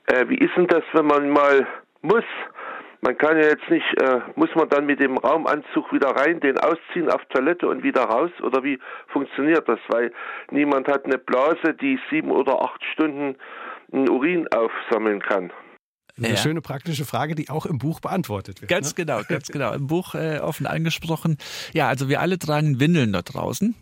[0.06, 1.68] Äh, wie ist denn das, wenn man mal
[2.02, 2.24] muss?
[3.02, 6.58] Man kann ja jetzt nicht, äh, muss man dann mit dem Raumanzug wieder rein, den
[6.58, 8.32] ausziehen auf Toilette und wieder raus?
[8.42, 8.78] Oder wie
[9.08, 9.80] funktioniert das?
[9.88, 10.12] Weil
[10.52, 13.38] niemand hat eine Blase, die sieben oder acht Stunden
[13.92, 15.52] einen Urin aufsammeln kann.
[16.18, 16.38] Eine ja.
[16.38, 18.70] schöne praktische Frage, die auch im Buch beantwortet wird.
[18.70, 19.06] Ganz ne?
[19.06, 19.74] genau, ganz genau.
[19.74, 21.38] Im Buch äh, offen angesprochen.
[21.74, 23.76] Ja, also wir alle tragen Windeln dort draußen.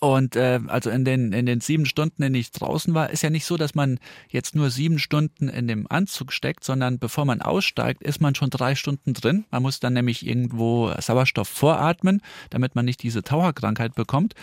[0.00, 3.22] Und äh, also in den, in den sieben Stunden, in denen ich draußen war, ist
[3.22, 7.24] ja nicht so, dass man jetzt nur sieben Stunden in dem Anzug steckt, sondern bevor
[7.24, 9.44] man aussteigt, ist man schon drei Stunden drin.
[9.50, 12.20] Man muss dann nämlich irgendwo Sauerstoff voratmen,
[12.50, 14.34] damit man nicht diese Taucherkrankheit bekommt.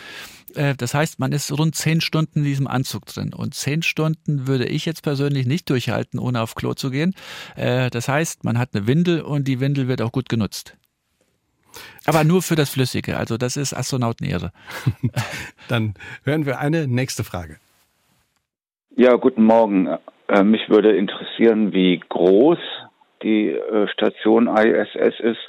[0.55, 3.33] Äh, das heißt, man ist rund zehn Stunden in diesem Anzug drin.
[3.33, 7.13] Und zehn Stunden würde ich jetzt persönlich nicht durchhalten, ohne auf Klo zu gehen.
[7.55, 10.75] Äh, das heißt, man hat eine Windel und die Windel wird auch gut genutzt.
[12.05, 13.17] Aber nur für das Flüssige.
[13.17, 14.51] Also das ist Astronautenehre.
[15.69, 15.93] Dann
[16.23, 17.57] hören wir eine nächste Frage.
[18.95, 19.87] Ja, guten Morgen.
[20.27, 22.59] Äh, mich würde interessieren, wie groß
[23.23, 25.39] die äh, Station ISS ist.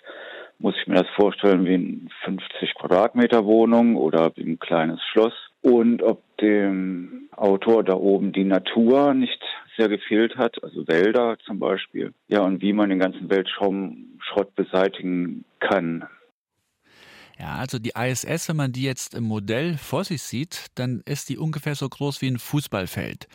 [0.59, 5.35] Muss ich mir das vorstellen wie eine 50 Quadratmeter Wohnung oder wie ein kleines Schloss?
[5.62, 9.41] Und ob dem Autor da oben die Natur nicht
[9.77, 12.12] sehr gefehlt hat, also Wälder zum Beispiel.
[12.29, 16.07] Ja, und wie man den ganzen Weltraumschrott beseitigen kann.
[17.39, 21.28] Ja, also die ISS, wenn man die jetzt im Modell vor sich sieht, dann ist
[21.28, 23.26] die ungefähr so groß wie ein Fußballfeld.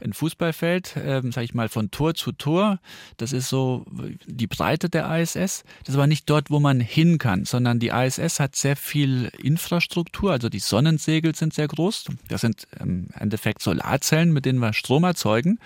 [0.00, 2.80] Ein Fußballfeld, ähm, sage ich mal, von Tor zu Tor,
[3.16, 3.86] das ist so
[4.26, 5.62] die Breite der ISS.
[5.80, 9.30] Das ist aber nicht dort, wo man hin kann, sondern die ISS hat sehr viel
[9.38, 12.06] Infrastruktur, also die Sonnensegel sind sehr groß.
[12.28, 15.60] Das sind im Endeffekt Solarzellen, mit denen wir Strom erzeugen.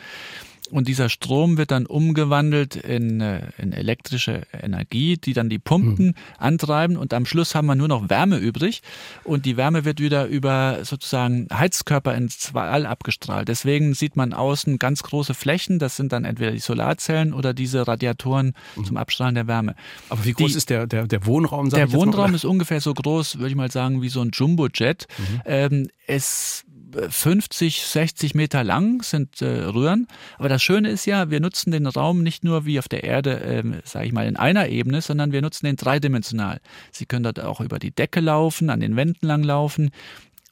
[0.71, 6.07] Und dieser Strom wird dann umgewandelt in, äh, in elektrische Energie, die dann die Pumpen
[6.07, 6.15] mhm.
[6.39, 6.97] antreiben.
[6.97, 8.83] Und am Schluss haben wir nur noch Wärme übrig.
[9.25, 13.49] Und die Wärme wird wieder über sozusagen Heizkörper ins All abgestrahlt.
[13.49, 15.79] Deswegen sieht man außen ganz große Flächen.
[15.79, 18.85] Das sind dann entweder die Solarzellen oder diese Radiatoren mhm.
[18.85, 19.75] zum Abstrahlen der Wärme.
[20.09, 21.71] Aber wie groß die, ist der, der, der Wohnraum?
[21.71, 25.07] Der Wohnraum ist ungefähr so groß, würde ich mal sagen, wie so ein Jumbojet.
[25.19, 25.43] Mhm.
[25.45, 26.65] Ähm, es
[27.09, 30.07] 50, 60 Meter lang sind äh, Röhren.
[30.39, 33.41] Aber das Schöne ist ja, wir nutzen den Raum nicht nur wie auf der Erde,
[33.41, 36.61] äh, sage ich mal, in einer Ebene, sondern wir nutzen den dreidimensional.
[36.93, 39.91] Sie können dort auch über die Decke laufen, an den Wänden lang laufen.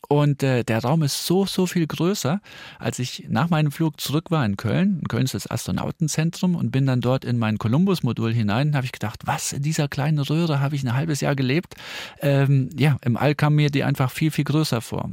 [0.09, 2.41] Und äh, der Raum ist so, so viel größer.
[2.78, 6.70] Als ich nach meinem Flug zurück war in Köln, in Köln ist das Astronautenzentrum und
[6.70, 10.61] bin dann dort in mein Columbus-Modul hinein, habe ich gedacht, was, in dieser kleinen Röhre
[10.61, 11.74] habe ich ein halbes Jahr gelebt.
[12.20, 15.11] Ähm, ja, im All kam mir die einfach viel, viel größer vor.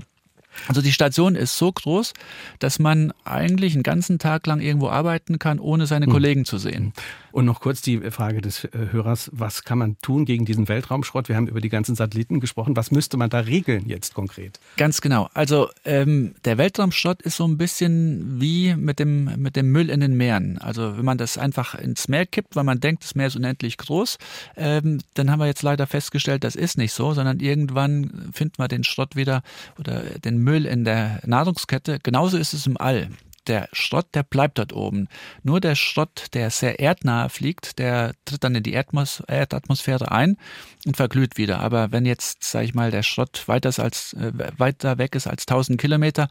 [0.67, 2.13] Also die Station ist so groß,
[2.59, 6.13] dass man eigentlich einen ganzen Tag lang irgendwo arbeiten kann, ohne seine hm.
[6.13, 6.93] Kollegen zu sehen.
[7.33, 11.29] Und noch kurz die Frage des äh, Hörers, was kann man tun gegen diesen Weltraumschrott?
[11.29, 12.75] Wir haben über die ganzen Satelliten gesprochen.
[12.75, 14.59] Was müsste man da regeln jetzt konkret?
[14.77, 15.29] Ganz genau.
[15.33, 20.01] Also ähm, der Weltraumschrott ist so ein bisschen wie mit dem, mit dem Müll in
[20.01, 20.59] den Meeren.
[20.59, 23.79] Also wenn man das einfach ins Meer kippt, weil man denkt, das Meer ist unendlich
[23.79, 24.19] groß,
[24.55, 28.67] ähm, dann haben wir jetzt leider festgestellt, das ist nicht so, sondern irgendwann finden wir
[28.67, 29.41] den Schrott wieder
[29.79, 31.97] oder den Müll in der Nahrungskette.
[32.03, 33.09] Genauso ist es im All
[33.47, 35.07] der Schrott, der bleibt dort oben.
[35.43, 40.37] Nur der Schrott, der sehr erdnah fliegt, der tritt dann in die Erdmos Erdatmosphäre ein
[40.85, 41.59] und verglüht wieder.
[41.59, 45.45] Aber wenn jetzt, sage ich mal, der Schrott weiter, als, äh, weiter weg ist als
[45.45, 46.27] 1000 Kilometer,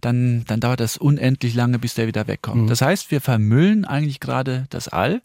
[0.00, 2.62] dann, dann dauert das unendlich lange, bis der wieder wegkommt.
[2.62, 2.68] Mhm.
[2.68, 5.22] Das heißt, wir vermüllen eigentlich gerade das All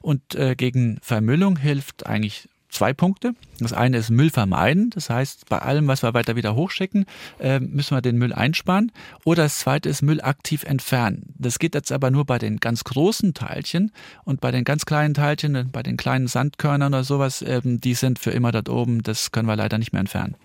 [0.00, 3.34] und äh, gegen Vermüllung hilft eigentlich zwei Punkte.
[3.60, 4.90] Das eine ist Müll vermeiden.
[4.90, 7.06] Das heißt, bei allem, was wir weiter wieder hochschicken,
[7.38, 8.92] äh, müssen wir den Müll einsparen.
[9.24, 11.34] Oder das zweite ist Müll aktiv entfernen.
[11.38, 13.92] Das geht jetzt aber nur bei den ganz großen Teilchen
[14.24, 18.18] und bei den ganz kleinen Teilchen, bei den kleinen Sandkörnern oder sowas, ähm, die sind
[18.18, 19.02] für immer dort oben.
[19.02, 20.36] Das können wir leider nicht mehr entfernen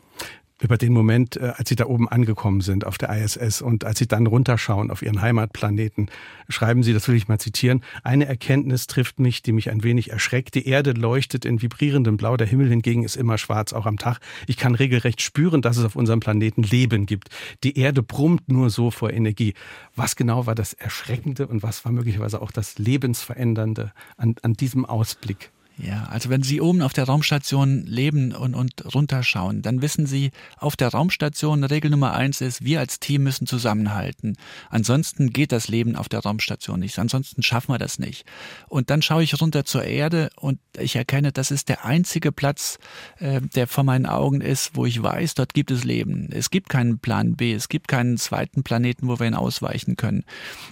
[0.61, 3.99] über den Moment, äh, als Sie da oben angekommen sind auf der ISS und als
[3.99, 6.09] Sie dann runterschauen auf Ihren Heimatplaneten,
[6.49, 10.11] schreiben Sie, das will ich mal zitieren, eine Erkenntnis trifft mich, die mich ein wenig
[10.11, 10.55] erschreckt.
[10.55, 14.19] Die Erde leuchtet in vibrierendem Blau, der Himmel hingegen ist immer schwarz, auch am Tag.
[14.47, 17.29] Ich kann regelrecht spüren, dass es auf unserem Planeten Leben gibt.
[17.63, 19.53] Die Erde brummt nur so vor Energie.
[19.95, 24.85] Was genau war das Erschreckende und was war möglicherweise auch das Lebensverändernde an, an diesem
[24.85, 25.51] Ausblick?
[25.81, 30.31] Ja, also wenn Sie oben auf der Raumstation leben und, und runterschauen, dann wissen Sie,
[30.57, 34.35] auf der Raumstation Regel Nummer eins ist, wir als Team müssen zusammenhalten.
[34.69, 36.99] Ansonsten geht das Leben auf der Raumstation nicht.
[36.99, 38.25] Ansonsten schaffen wir das nicht.
[38.67, 42.77] Und dann schaue ich runter zur Erde und ich erkenne, das ist der einzige Platz,
[43.19, 46.27] äh, der vor meinen Augen ist, wo ich weiß, dort gibt es Leben.
[46.29, 50.25] Es gibt keinen Plan B, es gibt keinen zweiten Planeten, wo wir ihn ausweichen können.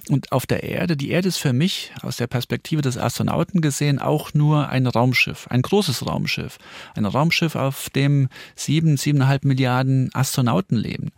[0.10, 3.99] Und auf der Erde, die Erde ist für mich aus der Perspektive des Astronauten gesehen
[3.99, 6.57] auch nur eine Raumschiff, ein großes Raumschiff.
[6.95, 11.11] Ein Raumschiff, auf dem sieben, siebeneinhalb Milliarden Astronauten leben.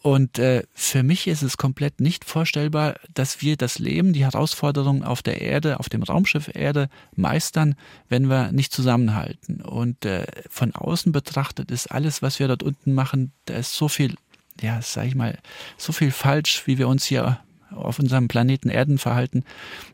[0.00, 5.02] Und äh, für mich ist es komplett nicht vorstellbar, dass wir das Leben, die Herausforderungen
[5.02, 7.74] auf der Erde, auf dem Raumschiff Erde meistern,
[8.08, 9.60] wenn wir nicht zusammenhalten.
[9.60, 13.88] Und äh, von außen betrachtet ist alles, was wir dort unten machen, da ist so
[13.88, 14.14] viel,
[14.60, 15.36] ja, sag ich mal,
[15.76, 17.40] so viel falsch, wie wir uns hier
[17.70, 19.44] auf unserem Planeten Erden verhalten.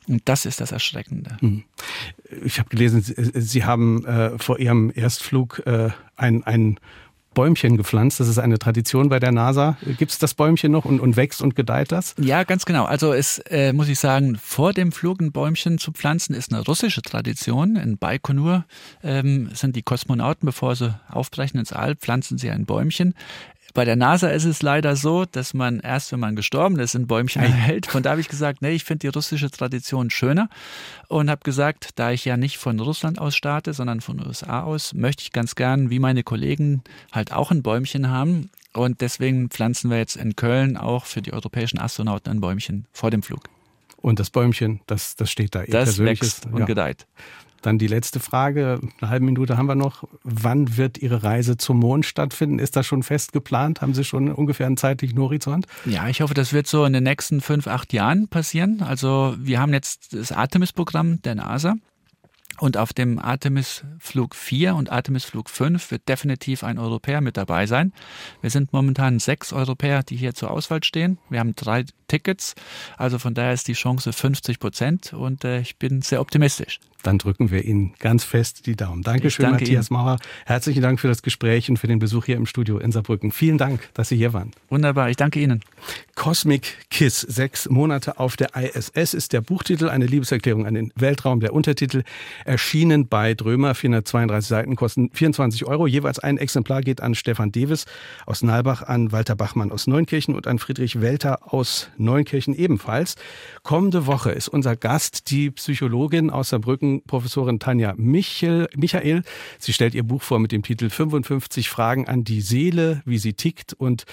[0.09, 1.37] Und das ist das Erschreckende.
[1.41, 1.65] Hm.
[2.45, 6.79] Ich habe gelesen, Sie haben äh, vor Ihrem Erstflug äh, ein, ein
[7.35, 8.21] Bäumchen gepflanzt.
[8.21, 9.77] Das ist eine Tradition bei der NASA.
[9.99, 12.15] Gibt es das Bäumchen noch und, und, wächst und gedeiht das?
[12.19, 12.85] Ja, ganz genau.
[12.85, 16.65] Also es äh, muss ich sagen, vor dem Flug ein Bäumchen zu pflanzen ist eine
[16.65, 17.77] russische Tradition.
[17.77, 18.65] In Baikonur
[19.03, 23.15] ähm, sind die Kosmonauten, bevor sie aufbrechen ins All, pflanzen sie ein Bäumchen.
[23.73, 27.07] Bei der NASA ist es leider so, dass man erst, wenn man gestorben ist, ein
[27.07, 27.87] Bäumchen erhält.
[27.91, 30.49] Von da habe ich gesagt, nee, ich finde die russische Tradition schöner
[31.09, 34.63] und habe gesagt, da ich ja nicht von Russland aus starte, sondern von den USA
[34.63, 38.51] aus, möchte ich ganz gern, wie meine Kollegen, halt auch ein Bäumchen haben.
[38.73, 43.11] Und deswegen pflanzen wir jetzt in Köln auch für die europäischen Astronauten ein Bäumchen vor
[43.11, 43.49] dem Flug.
[43.97, 45.63] Und das Bäumchen, das, das steht da.
[45.63, 46.65] Ihr das wächst und ja.
[46.67, 47.07] gedeiht.
[47.65, 50.05] Dann die letzte Frage, eine halbe Minute haben wir noch.
[50.23, 52.59] Wann wird Ihre Reise zum Mond stattfinden?
[52.59, 53.81] Ist das schon fest geplant?
[53.81, 55.67] Haben Sie schon ungefähr einen zeitlichen Horizont?
[55.87, 58.83] Ja, ich hoffe, das wird so in den nächsten fünf, acht Jahren passieren.
[58.83, 61.77] Also wir haben jetzt das Artemis-Programm der NASA.
[62.59, 67.39] Und auf dem Artemis Flug 4 und Artemis Flug 5 wird definitiv ein Europäer mit
[67.39, 67.95] dabei sein.
[68.43, 71.19] Wir sind momentan sechs Europäer, die hier zur Auswahl stehen.
[71.31, 72.55] Wir haben drei Tickets.
[72.99, 76.79] Also von daher ist die Chance 50 Prozent und äh, ich bin sehr optimistisch.
[77.05, 79.03] Dann drücken wir Ihnen ganz fest die Daumen.
[79.03, 79.99] Dankeschön, danke Matthias Ihnen.
[79.99, 80.17] Mauer.
[80.47, 83.31] Herzlichen Dank für das Gespräch und für den Besuch hier im Studio in Saarbrücken.
[83.31, 84.53] Vielen Dank, dass Sie hier waren.
[84.71, 85.61] Wunderbar, ich danke Ihnen.
[86.15, 91.41] Cosmic Kiss, sechs Monate auf der ISS ist der Buchtitel, eine Liebeserklärung an den Weltraum.
[91.41, 92.05] Der Untertitel
[92.47, 95.87] erschienen bei Drömer, 432 Seiten, kosten 24 Euro.
[95.87, 97.85] Jeweils ein Exemplar geht an Stefan Deves
[98.25, 103.17] aus Nalbach, an Walter Bachmann aus Neunkirchen und an Friedrich Welter aus Neunkirchen ebenfalls.
[103.63, 109.23] Kommende Woche ist unser Gast die Psychologin aus Saarbrücken, Professorin Tanja Michel, Michael.
[109.59, 113.35] Sie stellt ihr Buch vor mit dem Titel 55 Fragen an die Seele, wie sie
[113.35, 114.05] tickt und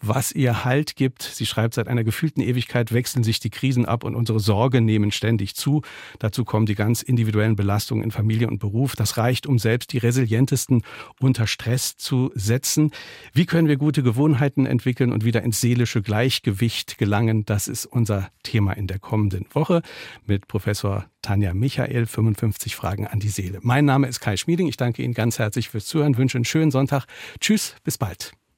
[0.00, 1.22] was ihr Halt gibt.
[1.22, 5.10] Sie schreibt, seit einer gefühlten Ewigkeit wechseln sich die Krisen ab und unsere Sorgen nehmen
[5.10, 5.82] ständig zu.
[6.18, 8.96] Dazu kommen die ganz individuellen Belastungen in Familie und Beruf.
[8.96, 10.82] Das reicht, um selbst die resilientesten
[11.20, 12.90] unter Stress zu setzen.
[13.32, 17.44] Wie können wir gute Gewohnheiten entwickeln und wieder ins seelische Gleichgewicht gelangen?
[17.44, 19.82] Das ist unser Thema in der kommenden Woche
[20.26, 23.58] mit Professor Tanja Michael, 55 Fragen an die Seele.
[23.62, 24.68] Mein Name ist Kai Schmieding.
[24.68, 27.06] Ich danke Ihnen ganz herzlich fürs Zuhören, wünsche einen schönen Sonntag.
[27.40, 28.32] Tschüss, bis bald.